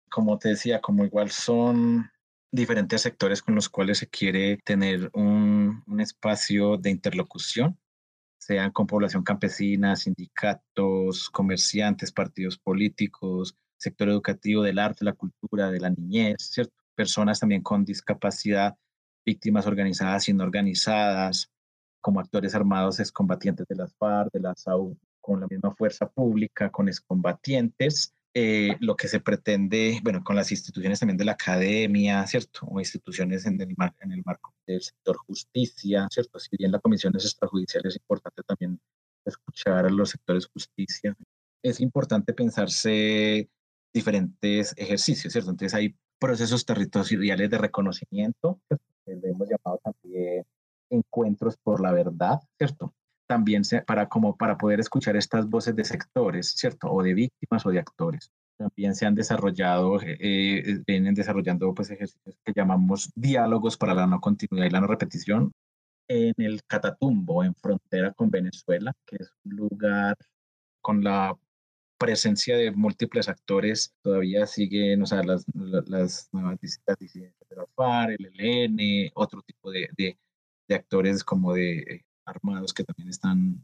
Como 0.09 0.37
te 0.37 0.49
decía, 0.49 0.81
como 0.81 1.05
igual 1.05 1.31
son 1.31 2.11
diferentes 2.57 3.01
sectores 3.01 3.41
con 3.41 3.55
los 3.55 3.69
cuales 3.69 3.99
se 3.99 4.09
quiere 4.09 4.57
tener 4.57 5.09
un, 5.13 5.83
un 5.87 6.01
espacio 6.01 6.77
de 6.77 6.89
interlocución, 6.89 7.77
sean 8.37 8.71
con 8.71 8.87
población 8.87 9.23
campesina, 9.23 9.95
sindicatos, 9.95 11.29
comerciantes, 11.29 12.11
partidos 12.11 12.57
políticos, 12.57 13.55
sector 13.77 14.09
educativo, 14.09 14.63
del 14.63 14.79
arte, 14.79 15.05
la 15.05 15.13
cultura, 15.13 15.71
de 15.71 15.79
la 15.79 15.89
niñez, 15.89 16.37
¿cierto? 16.39 16.73
Personas 16.95 17.39
también 17.39 17.61
con 17.61 17.85
discapacidad, 17.85 18.75
víctimas 19.25 19.67
organizadas 19.67 20.27
y 20.29 20.33
no 20.33 20.43
organizadas, 20.43 21.51
como 22.01 22.19
actores 22.19 22.55
armados, 22.55 22.99
excombatientes 22.99 23.67
de 23.67 23.75
las 23.75 23.93
FARC, 23.95 24.31
de 24.31 24.39
la 24.39 24.55
SAU, 24.55 24.97
con 25.19 25.41
la 25.41 25.47
misma 25.47 25.75
fuerza 25.75 26.07
pública, 26.09 26.69
con 26.71 26.87
excombatientes, 26.87 28.13
eh, 28.33 28.75
lo 28.79 28.95
que 28.95 29.07
se 29.07 29.19
pretende, 29.19 29.99
bueno, 30.03 30.23
con 30.23 30.35
las 30.35 30.51
instituciones 30.51 30.99
también 30.99 31.17
de 31.17 31.25
la 31.25 31.33
academia, 31.33 32.25
¿cierto? 32.27 32.67
O 32.67 32.79
instituciones 32.79 33.45
en 33.45 33.59
el, 33.59 33.75
en 33.99 34.11
el 34.11 34.23
marco 34.25 34.53
del 34.65 34.81
sector 34.81 35.17
justicia, 35.17 36.07
¿cierto? 36.11 36.39
Si 36.39 36.55
bien 36.57 36.71
la 36.71 36.79
comisión 36.79 37.15
es 37.15 37.25
extrajudicial, 37.25 37.83
es 37.85 37.95
importante 37.95 38.43
también 38.43 38.79
escuchar 39.25 39.85
a 39.85 39.89
los 39.89 40.09
sectores 40.11 40.47
justicia. 40.47 41.15
Es 41.63 41.79
importante 41.79 42.33
pensarse 42.33 43.49
diferentes 43.93 44.73
ejercicios, 44.77 45.33
¿cierto? 45.33 45.51
Entonces 45.51 45.73
hay 45.73 45.95
procesos 46.19 46.65
territoriales 46.65 47.49
de 47.49 47.57
reconocimiento, 47.57 48.61
¿cierto? 48.67 48.85
le 49.05 49.29
hemos 49.29 49.47
llamado 49.49 49.79
también 49.83 50.45
encuentros 50.89 51.57
por 51.57 51.81
la 51.81 51.91
verdad, 51.91 52.39
¿cierto? 52.57 52.93
También 53.27 53.63
se, 53.65 53.81
para, 53.81 54.09
como 54.09 54.35
para 54.35 54.57
poder 54.57 54.79
escuchar 54.79 55.15
estas 55.15 55.47
voces 55.49 55.75
de 55.75 55.83
sectores, 55.83 56.51
¿cierto? 56.55 56.89
O 56.89 57.03
de 57.03 57.13
víctimas 57.13 57.65
o 57.65 57.69
de 57.69 57.79
actores. 57.79 58.31
También 58.57 58.95
se 58.95 59.05
han 59.05 59.13
desarrollado, 59.13 60.01
eh, 60.01 60.17
eh, 60.19 60.83
vienen 60.87 61.13
desarrollando 61.13 61.73
pues, 61.73 61.91
ejercicios 61.91 62.35
que 62.43 62.53
llamamos 62.55 63.11
diálogos 63.15 63.77
para 63.77 63.93
la 63.93 64.07
no 64.07 64.19
continuidad 64.19 64.65
y 64.65 64.71
la 64.71 64.81
no 64.81 64.87
repetición 64.87 65.51
en 66.07 66.33
el 66.37 66.63
Catatumbo, 66.63 67.43
en 67.43 67.53
frontera 67.53 68.13
con 68.13 68.31
Venezuela, 68.31 68.93
que 69.05 69.17
es 69.17 69.31
un 69.43 69.55
lugar 69.57 70.15
con 70.81 71.03
la 71.03 71.37
presencia 71.97 72.55
de 72.55 72.71
múltiples 72.71 73.27
actores, 73.27 73.93
todavía 74.01 74.45
siguen, 74.45 75.01
o 75.01 75.05
sea, 75.05 75.23
las, 75.23 75.45
las 75.53 76.29
nuevas 76.31 76.59
disidencias 76.61 77.49
de 77.49 77.55
la 77.55 77.65
FARC, 77.75 78.19
el 78.19 78.31
ELN, 78.39 79.11
otro 79.15 79.41
tipo 79.41 79.71
de, 79.71 79.89
de, 79.97 80.17
de 80.67 80.75
actores 80.75 81.23
como 81.23 81.53
de 81.53 82.05
armados 82.27 82.73
que 82.73 82.83
también 82.83 83.09
están 83.09 83.61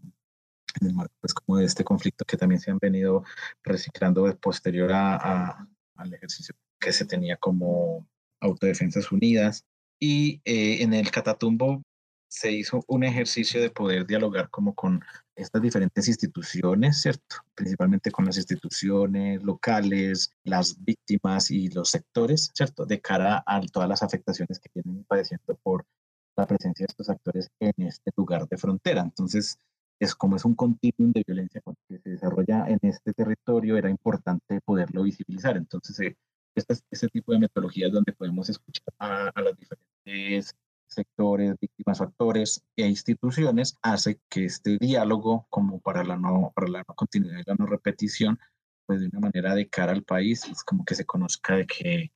en 0.82 0.88
el 0.88 0.93
marco 0.93 1.13
pues, 1.20 1.34
como 1.34 1.58
de 1.58 1.65
este 1.65 1.84
conflicto 1.84 2.25
que 2.25 2.38
también 2.38 2.60
se 2.60 2.72
han 2.72 2.79
venido 2.79 3.24
reciclando 3.63 4.36
posterior 4.38 4.91
a, 4.93 5.67
al 5.96 6.13
ejercicio 6.13 6.55
que 6.79 6.91
se 6.91 7.05
tenía 7.05 7.38
como 7.38 8.08
Autodefensas 8.41 9.12
Unidas. 9.12 9.65
Y 10.00 10.41
eh, 10.43 10.84
en 10.84 10.93
el 10.93 11.12
Catatumbo 11.12 11.84
se 12.27 12.51
hizo 12.51 12.84
un 12.88 13.03
ejercicio 13.03 13.62
de 13.62 13.70
poder 13.70 14.08
dialogar 14.08 14.50
como 14.50 14.74
con 14.74 15.03
estas 15.36 15.62
diferentes 15.62 16.08
instituciones, 16.08 17.00
¿cierto? 17.00 17.38
Principalmente 17.53 18.12
con 18.12 18.25
las 18.25 18.38
instituciones 18.38 19.43
locales, 19.43 20.32
las 20.43 20.84
víctimas 20.84 21.51
y 21.51 21.70
los 21.70 21.89
sectores, 21.91 22.51
¿cierto? 22.55 22.86
De 22.86 23.00
cara 23.00 23.43
a 23.46 23.62
todas 23.72 23.88
las 23.88 24.01
afectaciones 24.01 24.60
que 24.60 24.72
vienen 24.74 25.03
padeciendo 25.03 25.55
por 25.62 25.86
la 26.35 26.47
presencia 26.47 26.85
de 26.85 26.91
estos 26.91 27.09
actores 27.09 27.49
en 27.59 27.73
este 27.77 28.11
lugar 28.15 28.47
de 28.47 28.57
frontera. 28.57 29.01
Entonces, 29.01 29.57
es 29.99 30.15
como 30.15 30.35
es 30.35 30.45
un 30.45 30.55
continuum 30.55 31.11
de 31.11 31.23
violencia 31.25 31.61
que 31.87 31.99
se 31.99 32.09
desarrolla 32.09 32.67
en 32.67 32.79
este 32.81 33.13
territorio, 33.13 33.77
era 33.77 33.89
importante 33.89 34.59
poderlo 34.61 35.03
visibilizar. 35.03 35.57
Entonces, 35.57 35.99
eh, 35.99 36.17
este, 36.55 36.75
este 36.91 37.07
tipo 37.09 37.31
de 37.31 37.39
metodologías 37.39 37.91
donde 37.91 38.13
podemos 38.13 38.49
escuchar 38.49 38.93
a, 38.99 39.29
a 39.29 39.41
las 39.41 39.57
diferentes 39.57 40.55
sectores, 40.87 41.55
víctimas 41.59 42.01
o 42.01 42.03
actores 42.03 42.63
e 42.75 42.87
instituciones 42.87 43.77
hace 43.81 44.19
que 44.29 44.45
este 44.45 44.77
diálogo, 44.77 45.47
como 45.49 45.79
para 45.79 46.03
la 46.03 46.17
no, 46.17 46.51
para 46.55 46.67
la 46.67 46.83
no 46.87 46.93
continuidad 46.95 47.39
y 47.39 47.43
la 47.45 47.55
no 47.55 47.65
repetición, 47.65 48.39
pues 48.85 49.01
de 49.01 49.07
una 49.07 49.19
manera 49.19 49.55
de 49.55 49.67
cara 49.69 49.91
al 49.91 50.03
país, 50.03 50.45
es 50.45 50.63
como 50.63 50.85
que 50.85 50.95
se 50.95 51.05
conozca 51.05 51.55
de 51.55 51.65
que, 51.65 52.11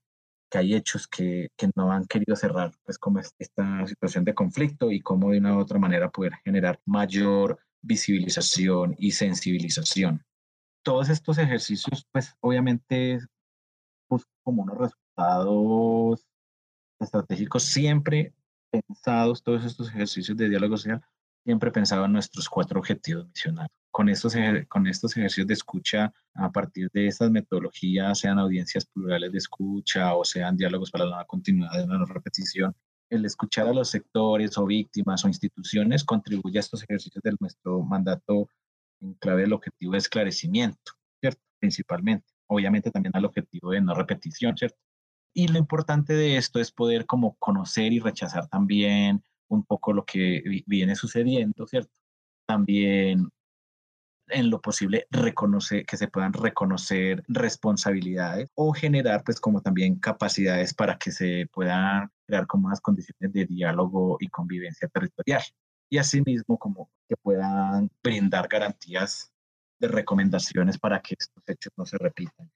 que 0.50 0.58
hay 0.58 0.76
hechos 0.76 1.08
que, 1.08 1.50
que, 1.58 1.70
no 1.76 1.92
han 1.92 2.06
querido 2.06 2.36
cerrar, 2.36 2.72
pues 2.86 2.98
como 2.98 3.20
esta 3.20 3.86
situación 3.88 4.24
de 4.24 4.34
conflicto 4.34 4.92
y 4.92 5.02
cómo 5.02 5.32
de 5.32 5.40
una 5.40 5.56
u 5.56 5.60
otra 5.60 5.80
manera 5.80 6.10
poder 6.10 6.34
generar 6.44 6.80
mayor 6.86 7.60
visibilización 7.82 8.96
y 8.98 9.12
sensibilización. 9.12 10.24
Todos 10.84 11.10
estos 11.10 11.38
ejercicios, 11.38 12.08
pues 12.12 12.34
obviamente, 12.40 13.20
buscan 14.10 14.34
como 14.44 14.64
unos 14.64 14.78
resultados 14.78 16.26
estratégicos 17.00 17.64
siempre 17.64 18.34
pensados 18.72 19.44
todos 19.44 19.66
estos 19.66 19.90
ejercicios 19.90 20.38
de 20.38 20.50
diálogo 20.50 20.78
social, 20.78 21.02
siempre 21.48 21.72
pensaba 21.72 22.08
en 22.08 22.12
nuestros 22.12 22.50
cuatro 22.50 22.78
objetivos 22.78 23.26
misionales. 23.26 23.72
Con 23.90 24.10
estos, 24.10 24.36
con 24.68 24.86
estos 24.86 25.16
ejercicios 25.16 25.48
de 25.48 25.54
escucha, 25.54 26.14
a 26.34 26.52
partir 26.52 26.90
de 26.92 27.08
estas 27.08 27.32
metodologías, 27.32 28.20
sean 28.20 28.38
audiencias 28.38 28.86
plurales 28.86 29.32
de 29.32 29.38
escucha 29.38 30.14
o 30.14 30.26
sean 30.26 30.58
diálogos 30.58 30.92
para 30.92 31.06
la 31.06 31.24
continuidad 31.24 31.72
de 31.78 31.86
una 31.86 32.04
repetición, 32.04 32.76
el 33.10 33.24
escuchar 33.24 33.66
a 33.66 33.74
los 33.74 33.90
sectores 33.90 34.58
o 34.58 34.66
víctimas 34.66 35.24
o 35.24 35.30
instituciones 35.30 36.04
contribuye 36.04 36.60
a 36.60 36.60
estos 36.60 36.84
ejercicios 36.84 37.24
de 37.24 37.38
nuestro 37.40 37.82
mandato 37.82 38.50
en 39.00 39.14
clave 39.14 39.44
del 39.44 39.54
objetivo 39.54 39.94
de 39.94 40.00
esclarecimiento, 40.00 40.92
¿cierto? 41.22 41.42
Principalmente. 41.60 42.28
Obviamente 42.48 42.92
también 42.92 43.16
al 43.16 43.24
objetivo 43.24 43.72
de 43.72 43.80
no 43.80 43.94
repetición, 43.94 44.58
¿cierto? 44.58 44.78
Y 45.34 45.48
lo 45.48 45.60
importante 45.60 46.12
de 46.12 46.36
esto 46.36 46.60
es 46.60 46.74
poder 46.74 47.06
como 47.06 47.38
conocer 47.40 47.94
y 47.94 48.00
rechazar 48.00 48.50
también 48.50 49.24
un 49.50 49.64
poco 49.64 49.94
lo 49.94 50.06
que 50.06 50.42
viene 50.66 50.96
sucediendo, 50.96 51.68
¿cierto? 51.68 51.94
También 52.46 53.30
en 54.30 54.50
lo 54.50 54.62
posible 54.62 55.08
reconocer, 55.10 55.86
que 55.86 55.96
se 55.98 56.10
puedan 56.10 56.34
reconocer 56.34 57.24
responsabilidades 57.28 58.50
o 58.56 58.74
generar 58.74 59.24
pues 59.24 59.40
como 59.40 59.62
también 59.62 60.00
capacidades 60.00 60.74
para 60.74 60.98
que 60.98 61.12
se 61.12 61.48
puedan 61.54 62.12
crear 62.26 62.46
como 62.46 62.68
unas 62.68 62.82
condiciones 62.82 63.32
de 63.34 63.46
diálogo 63.46 64.18
y 64.20 64.28
convivencia 64.28 64.88
territorial. 64.90 65.44
Y 65.90 65.98
asimismo 65.98 66.58
como 66.58 66.90
que 67.08 67.16
puedan 67.16 67.90
brindar 68.04 68.50
garantías 68.50 69.32
de 69.80 69.88
recomendaciones 69.88 70.78
para 70.78 71.02
que 71.02 71.16
estos 71.18 71.44
hechos 71.48 71.72
no 71.78 71.86
se 71.86 71.98
repitan 71.98 72.52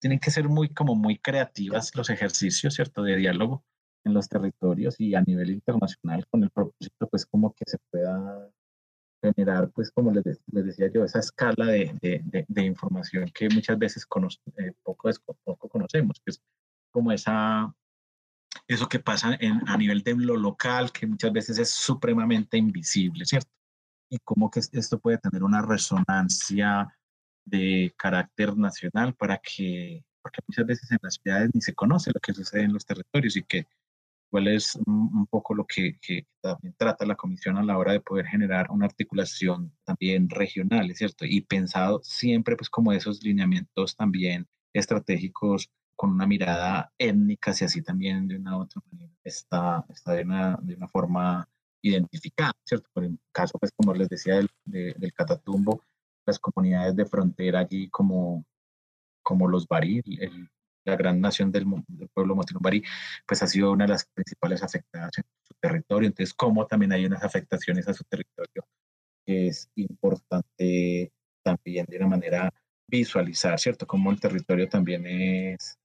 tienen 0.00 0.18
que 0.18 0.30
ser 0.30 0.48
muy, 0.48 0.70
como 0.70 0.94
muy 0.94 1.18
creativas 1.18 1.94
los 1.94 2.10
ejercicios, 2.10 2.74
¿cierto?, 2.74 3.02
de 3.02 3.16
diálogo 3.16 3.64
en 4.04 4.14
los 4.14 4.28
territorios 4.28 4.98
y 4.98 5.14
a 5.14 5.22
nivel 5.22 5.50
internacional 5.50 6.26
con 6.30 6.42
el 6.42 6.50
propósito, 6.50 7.08
pues, 7.08 7.26
como 7.26 7.52
que 7.54 7.64
se 7.66 7.78
pueda 7.90 8.50
generar, 9.22 9.70
pues, 9.70 9.90
como 9.90 10.12
les, 10.12 10.24
les 10.24 10.64
decía 10.64 10.90
yo, 10.92 11.04
esa 11.04 11.18
escala 11.18 11.66
de, 11.66 11.94
de, 12.00 12.44
de, 12.48 12.64
información 12.64 13.30
que 13.34 13.48
muchas 13.50 13.78
veces 13.78 14.06
eh, 14.56 14.72
poco, 14.82 15.10
poco 15.44 15.68
conocemos, 15.68 16.20
que 16.24 16.30
es 16.30 16.42
como 16.90 17.12
esa, 17.12 17.74
eso 18.66 18.88
que 18.88 18.98
pasa 18.98 19.36
en, 19.40 19.68
a 19.68 19.76
nivel 19.76 20.02
de 20.02 20.14
lo 20.14 20.36
local, 20.36 20.92
que 20.92 21.06
muchas 21.06 21.32
veces 21.32 21.58
es 21.58 21.70
supremamente 21.70 22.56
invisible, 22.56 23.24
¿cierto? 23.24 23.50
Y 24.10 24.18
cómo 24.24 24.50
que 24.50 24.60
esto 24.60 24.98
puede 24.98 25.18
tener 25.18 25.42
una 25.42 25.62
resonancia 25.62 26.88
de 27.44 27.92
carácter 27.96 28.56
nacional 28.56 29.14
para 29.14 29.38
que, 29.38 30.04
porque 30.22 30.40
muchas 30.46 30.66
veces 30.66 30.90
en 30.90 30.98
las 31.02 31.14
ciudades 31.22 31.50
ni 31.54 31.60
se 31.60 31.74
conoce 31.74 32.10
lo 32.12 32.20
que 32.20 32.34
sucede 32.34 32.62
en 32.62 32.72
los 32.72 32.84
territorios 32.84 33.36
y 33.36 33.42
que 33.42 33.66
cuál 34.30 34.48
es 34.48 34.76
un, 34.86 35.26
poco 35.26 35.54
lo 35.54 35.66
que, 35.66 35.98
que, 36.00 36.26
también 36.40 36.74
trata 36.78 37.04
la 37.04 37.16
comisión 37.16 37.56
a 37.58 37.62
la 37.62 37.76
hora 37.76 37.92
de 37.92 38.00
poder 38.00 38.26
generar 38.26 38.70
una 38.70 38.86
articulación 38.86 39.72
también 39.84 40.30
regional, 40.30 40.94
¿cierto? 40.94 41.26
Y 41.26 41.42
pensado 41.42 42.00
siempre 42.02 42.56
pues 42.56 42.70
como 42.70 42.92
esos 42.92 43.22
lineamientos 43.22 43.96
también 43.96 44.46
estratégicos 44.72 45.68
con 45.96 46.12
una 46.12 46.26
mirada 46.26 46.92
étnica, 46.96 47.52
si 47.52 47.64
así 47.64 47.82
también 47.82 48.26
de 48.28 48.36
una 48.36 48.56
u 48.56 48.62
otra 48.62 48.80
manera 48.90 49.12
está, 49.22 49.84
está 49.90 50.12
de, 50.12 50.22
una, 50.22 50.58
de 50.62 50.74
una 50.74 50.88
forma 50.88 51.46
identificada, 51.82 52.54
¿cierto? 52.64 52.88
Por 52.94 53.04
el 53.04 53.18
caso, 53.32 53.58
pues 53.58 53.72
como 53.76 53.92
les 53.94 54.08
decía 54.08 54.36
del, 54.36 54.48
del 54.64 55.12
Catatumbo, 55.12 55.82
las 56.24 56.38
comunidades 56.38 56.96
de 56.96 57.06
frontera 57.06 57.60
allí 57.60 57.88
como, 57.90 58.44
como 59.22 59.48
los 59.48 59.66
Bari, 59.66 60.02
la 60.90 60.96
gran 60.96 61.20
nación 61.20 61.50
del, 61.50 61.66
pueblo 62.12 62.34
motino 62.34 62.60
Bari, 62.60 62.82
pues 63.26 63.42
ha 63.42 63.46
sido 63.46 63.72
una 63.72 63.84
de 63.84 63.92
las 63.92 64.06
principales 64.06 64.62
afectadas 64.62 65.18
en 65.18 65.24
su 65.42 65.54
territorio. 65.60 66.08
Entonces, 66.08 66.34
como 66.34 66.66
también 66.66 66.92
hay 66.92 67.06
unas 67.06 67.22
afectaciones 67.22 67.88
a 67.88 67.94
su 67.94 68.04
territorio 68.04 68.66
que 69.26 69.48
es 69.48 69.70
importante 69.76 71.12
también 71.42 71.86
de 71.88 71.96
una 71.98 72.08
manera 72.08 72.52
visualizar, 72.86 73.58
¿cierto? 73.58 73.86
Como 73.86 74.10
el 74.10 74.20
territorio 74.20 74.68
también 74.68 75.06
es 75.06 75.78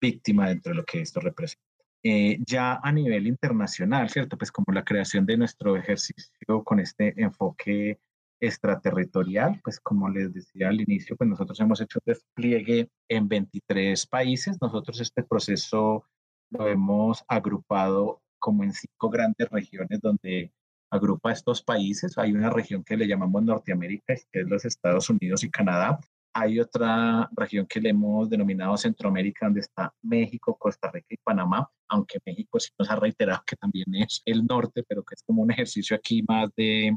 víctima 0.00 0.48
dentro 0.48 0.70
de 0.70 0.76
lo 0.76 0.84
que 0.84 1.00
esto 1.00 1.20
representa. 1.20 1.64
Eh, 2.02 2.38
ya 2.46 2.80
a 2.82 2.92
nivel 2.92 3.26
internacional, 3.26 4.08
¿cierto? 4.08 4.38
Pues 4.38 4.50
como 4.50 4.72
la 4.72 4.84
creación 4.84 5.26
de 5.26 5.36
nuestro 5.36 5.76
ejercicio 5.76 6.64
con 6.64 6.80
este 6.80 7.14
enfoque 7.20 7.98
extraterritorial, 8.40 9.60
pues 9.62 9.80
como 9.80 10.08
les 10.08 10.32
decía 10.32 10.68
al 10.68 10.80
inicio, 10.80 11.16
pues 11.16 11.28
nosotros 11.28 11.60
hemos 11.60 11.80
hecho 11.80 12.00
despliegue 12.04 12.90
en 13.08 13.28
23 13.28 14.06
países. 14.06 14.58
Nosotros 14.60 15.00
este 15.00 15.22
proceso 15.22 16.04
lo 16.50 16.66
hemos 16.66 17.22
agrupado 17.28 18.22
como 18.38 18.64
en 18.64 18.72
cinco 18.72 19.10
grandes 19.10 19.48
regiones 19.50 20.00
donde 20.00 20.52
agrupa 20.90 21.32
estos 21.32 21.62
países. 21.62 22.18
Hay 22.18 22.32
una 22.32 22.50
región 22.50 22.82
que 22.82 22.96
le 22.96 23.06
llamamos 23.06 23.42
Norteamérica, 23.42 24.14
que 24.32 24.40
es 24.40 24.48
los 24.48 24.64
Estados 24.64 25.08
Unidos 25.10 25.44
y 25.44 25.50
Canadá. 25.50 26.00
Hay 26.32 26.60
otra 26.60 27.28
región 27.36 27.66
que 27.66 27.80
le 27.80 27.90
hemos 27.90 28.30
denominado 28.30 28.76
Centroamérica, 28.76 29.46
donde 29.46 29.60
está 29.60 29.92
México, 30.02 30.56
Costa 30.58 30.90
Rica 30.90 31.08
y 31.10 31.16
Panamá, 31.16 31.68
aunque 31.88 32.18
México 32.24 32.58
sí 32.60 32.70
nos 32.78 32.88
ha 32.90 32.96
reiterado 32.96 33.42
que 33.46 33.56
también 33.56 33.94
es 33.96 34.22
el 34.24 34.44
norte, 34.46 34.84
pero 34.88 35.02
que 35.02 35.14
es 35.14 35.22
como 35.24 35.42
un 35.42 35.50
ejercicio 35.50 35.96
aquí 35.96 36.22
más 36.26 36.50
de 36.56 36.96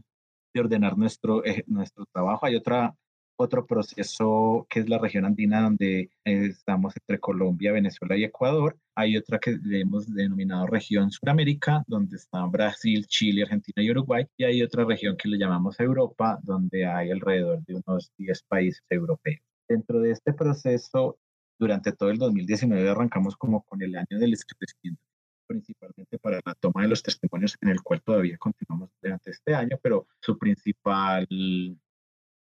de 0.53 0.59
ordenar 0.59 0.97
nuestro, 0.97 1.45
eh, 1.45 1.63
nuestro 1.67 2.05
trabajo. 2.05 2.45
Hay 2.45 2.55
otra, 2.55 2.95
otro 3.35 3.65
proceso 3.65 4.67
que 4.69 4.79
es 4.81 4.89
la 4.89 4.99
región 4.99 5.25
andina 5.25 5.61
donde 5.61 6.11
estamos 6.23 6.95
entre 6.95 7.19
Colombia, 7.19 7.71
Venezuela 7.71 8.15
y 8.15 8.23
Ecuador. 8.23 8.77
Hay 8.95 9.17
otra 9.17 9.39
que 9.39 9.57
hemos 9.71 10.13
denominado 10.13 10.67
región 10.67 11.11
Suramérica, 11.11 11.83
donde 11.87 12.17
están 12.17 12.51
Brasil, 12.51 13.05
Chile, 13.07 13.43
Argentina 13.43 13.83
y 13.83 13.91
Uruguay. 13.91 14.25
Y 14.37 14.43
hay 14.43 14.61
otra 14.61 14.85
región 14.85 15.17
que 15.17 15.29
le 15.29 15.37
llamamos 15.37 15.79
Europa, 15.79 16.39
donde 16.43 16.85
hay 16.85 17.11
alrededor 17.11 17.63
de 17.65 17.81
unos 17.85 18.11
10 18.17 18.43
países 18.43 18.83
europeos. 18.89 19.41
Dentro 19.67 19.99
de 19.99 20.11
este 20.11 20.33
proceso, 20.33 21.17
durante 21.57 21.91
todo 21.93 22.09
el 22.09 22.17
2019 22.17 22.89
arrancamos 22.89 23.35
como 23.37 23.63
con 23.63 23.81
el 23.81 23.95
año 23.95 24.19
del 24.19 24.33
esclarecimiento 24.33 25.12
principalmente 25.47 26.17
para 26.19 26.39
la 26.45 26.55
toma 26.55 26.83
de 26.83 26.89
los 26.89 27.03
testimonios 27.03 27.57
en 27.61 27.69
el 27.69 27.81
cual 27.81 28.01
todavía 28.01 28.37
continuamos 28.37 28.89
durante 29.01 29.31
este 29.31 29.53
año, 29.53 29.77
pero 29.81 30.07
su 30.19 30.37
principal 30.37 31.27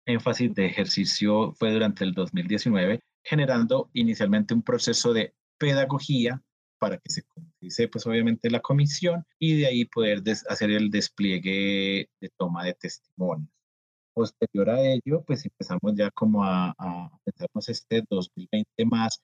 énfasis 0.06 0.54
de 0.54 0.66
ejercicio 0.66 1.52
fue 1.52 1.72
durante 1.72 2.04
el 2.04 2.12
2019, 2.12 3.00
generando 3.22 3.90
inicialmente 3.92 4.54
un 4.54 4.62
proceso 4.62 5.12
de 5.12 5.34
pedagogía 5.58 6.42
para 6.78 6.96
que 6.96 7.10
se 7.10 7.22
concientice, 7.22 7.88
pues 7.88 8.06
obviamente 8.06 8.50
la 8.50 8.60
comisión 8.60 9.24
y 9.38 9.58
de 9.58 9.66
ahí 9.66 9.84
poder 9.84 10.22
hacer 10.48 10.70
el 10.70 10.90
despliegue 10.90 12.08
de 12.20 12.28
toma 12.36 12.64
de 12.64 12.74
testimonios. 12.74 13.50
Posterior 14.14 14.70
a 14.70 14.80
ello, 14.80 15.22
pues 15.26 15.44
empezamos 15.44 15.94
ya 15.94 16.10
como 16.10 16.42
a, 16.44 16.74
a 16.78 17.10
pensarnos 17.24 17.68
este 17.68 18.02
2020 18.08 18.84
más 18.86 19.22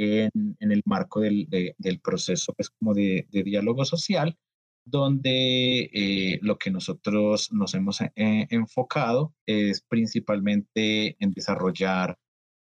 en, 0.00 0.56
el 0.58 0.82
marco 0.84 1.20
del, 1.20 1.46
del, 1.48 2.00
proceso 2.00 2.54
pues 2.54 2.70
como 2.70 2.94
de, 2.94 3.26
diálogo 3.30 3.84
social, 3.84 4.36
donde 4.84 5.90
eh, 5.92 6.38
lo 6.42 6.58
que 6.58 6.70
nosotros 6.70 7.52
nos 7.52 7.74
hemos 7.74 8.00
eh, 8.00 8.46
enfocado 8.50 9.34
es 9.46 9.82
principalmente 9.82 11.16
en 11.22 11.32
desarrollar 11.32 12.16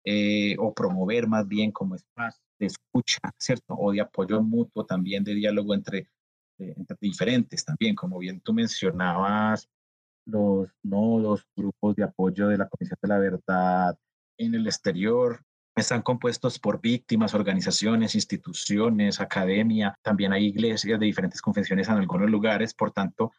eh, 0.05 0.57
o 0.59 0.73
promover 0.75 1.29
más 1.29 1.47
bien 1.47 1.71
como 1.71 1.95
espacio 1.95 2.43
escucha, 2.59 3.21
¿cierto? 3.39 3.75
O 3.75 3.93
de 3.93 4.01
apoyo 4.01 4.43
mutuo 4.43 4.85
también, 4.85 5.23
de 5.23 5.35
diálogo 5.35 5.75
entre, 5.75 6.09
entre 6.59 6.97
diferentes 7.01 7.65
también, 7.65 7.95
como 7.95 8.19
bien 8.19 8.41
tú 8.41 8.53
mencionabas, 8.53 9.69
los 10.27 10.69
nodos, 10.83 11.47
grupos 11.55 11.95
de 11.95 12.03
apoyo 12.03 12.49
de 12.49 12.59
la 12.59 12.69
Comisión 12.69 12.99
de 13.01 13.09
la 13.09 13.19
Verdad 13.19 13.97
en 14.39 14.55
el 14.55 14.67
exterior, 14.67 15.45
están 15.79 16.03
compuestos 16.03 16.59
por 16.59 16.81
víctimas, 16.81 17.35
organizaciones, 17.35 18.15
instituciones, 18.15 19.21
academia, 19.21 19.95
también 20.03 20.33
hay 20.33 20.47
iglesias 20.47 20.99
de 20.99 21.07
diferentes 21.07 21.41
confesiones 21.41 21.89
en 21.89 21.95
algunos 21.95 22.31
lugares, 22.31 22.75
por 22.75 22.93
tanto, 22.93 23.33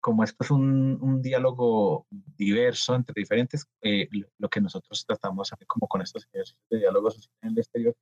como 0.00 0.22
esto 0.22 0.44
es 0.44 0.50
un, 0.50 1.20
diálogo 1.20 2.06
diverso 2.10 2.94
entre 2.94 3.14
diferentes, 3.16 3.66
eh, 3.82 4.08
lo 4.38 4.48
que 4.48 4.60
nosotros 4.60 5.04
tratamos 5.06 5.50
como 5.66 5.88
con 5.88 6.02
estos 6.02 6.26
ejercicios 6.32 6.58
diálogo 6.70 7.10
social 7.10 7.34
en 7.42 7.50
el 7.50 7.58
exterior 7.58 7.96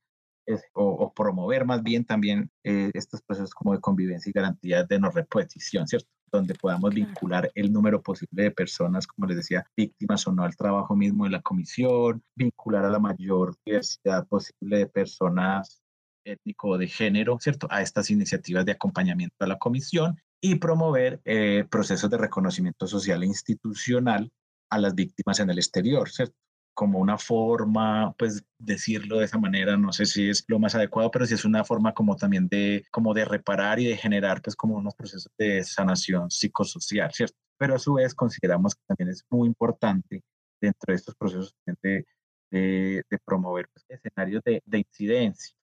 es, 0.45 0.63
o, 0.73 1.11
promover 1.13 1.65
más 1.65 1.81
bien 1.81 2.05
también 2.05 2.51
eh, 2.63 2.91
estos 2.93 3.21
procesos 3.23 3.53
como 3.53 3.73
de 3.73 3.81
convivencia 3.81 4.29
y 4.29 4.33
garantías 4.33 4.87
de 4.87 4.99
no 4.99 5.09
repetición, 5.09 5.87
¿cierto? 5.87 6.09
Donde 6.35 6.55
podamos 6.55 6.93
vincular 6.93 7.51
el 7.55 7.71
número 7.71 8.01
posible 8.01 8.43
de 8.43 8.51
personas, 8.51 9.07
como 9.07 9.27
les 9.27 9.37
decía, 9.37 9.65
víctimas 9.75 10.27
o 10.27 10.31
no 10.31 10.43
al 10.43 10.55
trabajo 10.55 10.95
mismo 10.95 11.25
de 11.25 11.31
la 11.31 11.41
comisión, 11.41 12.23
vincular 12.35 12.85
a 12.85 12.89
la 12.89 12.99
mayor 12.99 13.55
diversidad 13.65 14.27
posible 14.27 14.77
de 14.77 14.87
personas 14.87 15.81
étnico 16.25 16.69
o 16.69 16.77
de 16.77 16.87
género, 16.87 17.37
¿cierto? 17.39 17.67
A 17.69 17.81
estas 17.81 18.09
iniciativas 18.09 18.65
de 18.65 18.73
acompañamiento 18.73 19.35
a 19.39 19.47
la 19.47 19.57
comisión 19.57 20.19
y 20.41 20.55
promover 20.55 21.21
eh, 21.25 21.65
procesos 21.69 22.09
de 22.09 22.17
reconocimiento 22.17 22.87
social 22.87 23.23
e 23.23 23.27
institucional 23.27 24.31
a 24.69 24.79
las 24.79 24.95
víctimas 24.95 25.39
en 25.39 25.49
el 25.49 25.57
exterior, 25.57 26.09
¿cierto? 26.09 26.35
Como 26.75 26.99
una 26.99 27.17
forma, 27.17 28.13
pues 28.17 28.45
decirlo 28.59 29.19
de 29.19 29.25
esa 29.25 29.39
manera, 29.39 29.77
no 29.77 29.91
sé 29.91 30.05
si 30.05 30.29
es 30.29 30.45
lo 30.47 30.59
más 30.59 30.75
adecuado, 30.75 31.09
pero 31.09 31.25
sí 31.25 31.33
es 31.33 31.45
una 31.45 31.63
forma 31.63 31.93
como 31.93 32.15
también 32.15 32.47
de, 32.47 32.85
como 32.91 33.13
de 33.13 33.25
reparar 33.25 33.79
y 33.79 33.87
de 33.87 33.97
generar 33.97 34.41
pues 34.41 34.55
como 34.55 34.75
unos 34.75 34.93
procesos 34.93 35.31
de 35.37 35.63
sanación 35.63 36.29
psicosocial, 36.29 37.11
¿cierto? 37.13 37.37
Pero 37.57 37.75
a 37.75 37.79
su 37.79 37.93
vez 37.95 38.13
consideramos 38.13 38.75
que 38.75 38.81
también 38.87 39.09
es 39.09 39.23
muy 39.29 39.47
importante 39.47 40.21
dentro 40.61 40.91
de 40.91 40.95
estos 40.95 41.15
procesos 41.15 41.55
de, 41.81 42.05
de, 42.51 43.03
promover 43.25 43.67
pues, 43.73 43.85
escenarios 43.89 44.43
de, 44.43 44.61
de 44.65 44.77
incidencia 44.79 45.55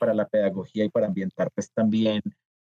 para 0.00 0.14
la 0.14 0.26
pedagogía 0.26 0.84
y 0.84 0.88
para 0.88 1.06
ambientar 1.06 1.50
pues 1.54 1.70
también 1.72 2.22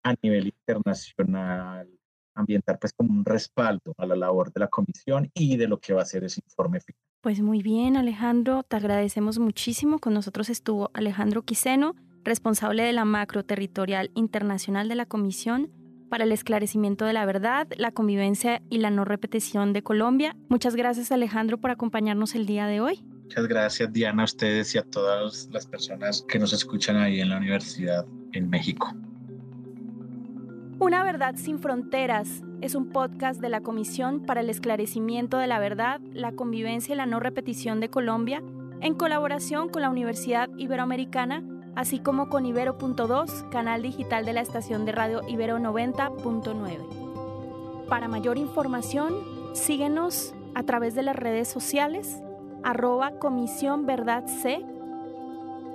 a 0.03 0.13
nivel 0.21 0.47
internacional 0.47 1.89
ambientar 2.35 2.77
pues 2.79 2.93
como 2.93 3.13
un 3.13 3.25
respaldo 3.25 3.93
a 3.97 4.05
la 4.05 4.15
labor 4.15 4.51
de 4.51 4.59
la 4.59 4.67
comisión 4.67 5.31
y 5.33 5.57
de 5.57 5.67
lo 5.67 5.79
que 5.79 5.93
va 5.93 6.01
a 6.01 6.05
ser 6.05 6.23
ese 6.23 6.41
informe 6.43 6.79
final. 6.81 7.04
Pues 7.25 7.41
muy 7.41 7.63
bien, 7.63 7.97
Alejandro, 7.97 8.61
te 8.61 8.75
agradecemos 8.75 9.39
muchísimo. 9.39 9.97
Con 9.97 10.13
nosotros 10.13 10.47
estuvo 10.51 10.91
Alejandro 10.93 11.41
Quiseno, 11.41 11.95
responsable 12.23 12.83
de 12.83 12.93
la 12.93 13.03
macro 13.03 13.43
territorial 13.43 14.11
internacional 14.13 14.87
de 14.89 14.93
la 14.93 15.07
Comisión 15.07 15.71
para 16.07 16.25
el 16.25 16.31
esclarecimiento 16.31 17.03
de 17.03 17.13
la 17.13 17.25
verdad, 17.25 17.67
la 17.77 17.89
convivencia 17.89 18.61
y 18.69 18.77
la 18.77 18.91
no 18.91 19.05
repetición 19.05 19.73
de 19.73 19.81
Colombia. 19.81 20.35
Muchas 20.49 20.75
gracias, 20.75 21.11
Alejandro, 21.11 21.57
por 21.57 21.71
acompañarnos 21.71 22.35
el 22.35 22.45
día 22.45 22.67
de 22.67 22.79
hoy. 22.79 23.03
Muchas 23.23 23.47
gracias, 23.47 23.91
Diana, 23.91 24.21
a 24.21 24.25
ustedes 24.25 24.75
y 24.75 24.77
a 24.77 24.83
todas 24.83 25.49
las 25.51 25.65
personas 25.65 26.23
que 26.27 26.37
nos 26.37 26.53
escuchan 26.53 26.95
ahí 26.95 27.21
en 27.21 27.29
la 27.29 27.37
universidad 27.37 28.05
en 28.33 28.51
México. 28.51 28.93
Una 30.85 31.03
verdad 31.03 31.33
sin 31.35 31.57
fronteras 31.57 32.43
es 32.61 32.75
un 32.75 32.89
podcast 32.89 33.41
de 33.41 33.49
la 33.49 33.61
Comisión 33.61 34.19
para 34.19 34.41
el 34.41 34.51
Esclarecimiento 34.51 35.39
de 35.39 35.47
la 35.47 35.57
Verdad, 35.57 35.99
la 36.13 36.33
Convivencia 36.33 36.93
y 36.93 36.95
la 36.95 37.07
No 37.07 37.19
Repetición 37.19 37.79
de 37.79 37.89
Colombia, 37.89 38.43
en 38.81 38.93
colaboración 38.93 39.69
con 39.69 39.81
la 39.81 39.89
Universidad 39.89 40.47
Iberoamericana, 40.57 41.41
así 41.75 41.97
como 41.97 42.29
con 42.29 42.45
Ibero.2, 42.45 43.49
canal 43.49 43.81
digital 43.81 44.25
de 44.25 44.33
la 44.33 44.41
estación 44.41 44.85
de 44.85 44.91
radio 44.91 45.21
Ibero 45.27 45.57
90.9. 45.57 47.87
Para 47.89 48.07
mayor 48.07 48.37
información, 48.37 49.15
síguenos 49.53 50.35
a 50.53 50.61
través 50.61 50.93
de 50.93 51.01
las 51.01 51.15
redes 51.15 51.47
sociales, 51.47 52.21
arroba 52.63 53.17
Comisión 53.17 53.87
Verdad 53.87 54.27
C, 54.27 54.63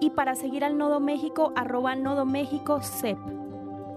y 0.00 0.10
para 0.10 0.36
seguir 0.36 0.62
al 0.62 0.78
Nodo 0.78 1.00
México, 1.00 1.52
arroba 1.56 1.96
Nodo 1.96 2.26
México 2.26 2.80
CEP. 2.80 3.39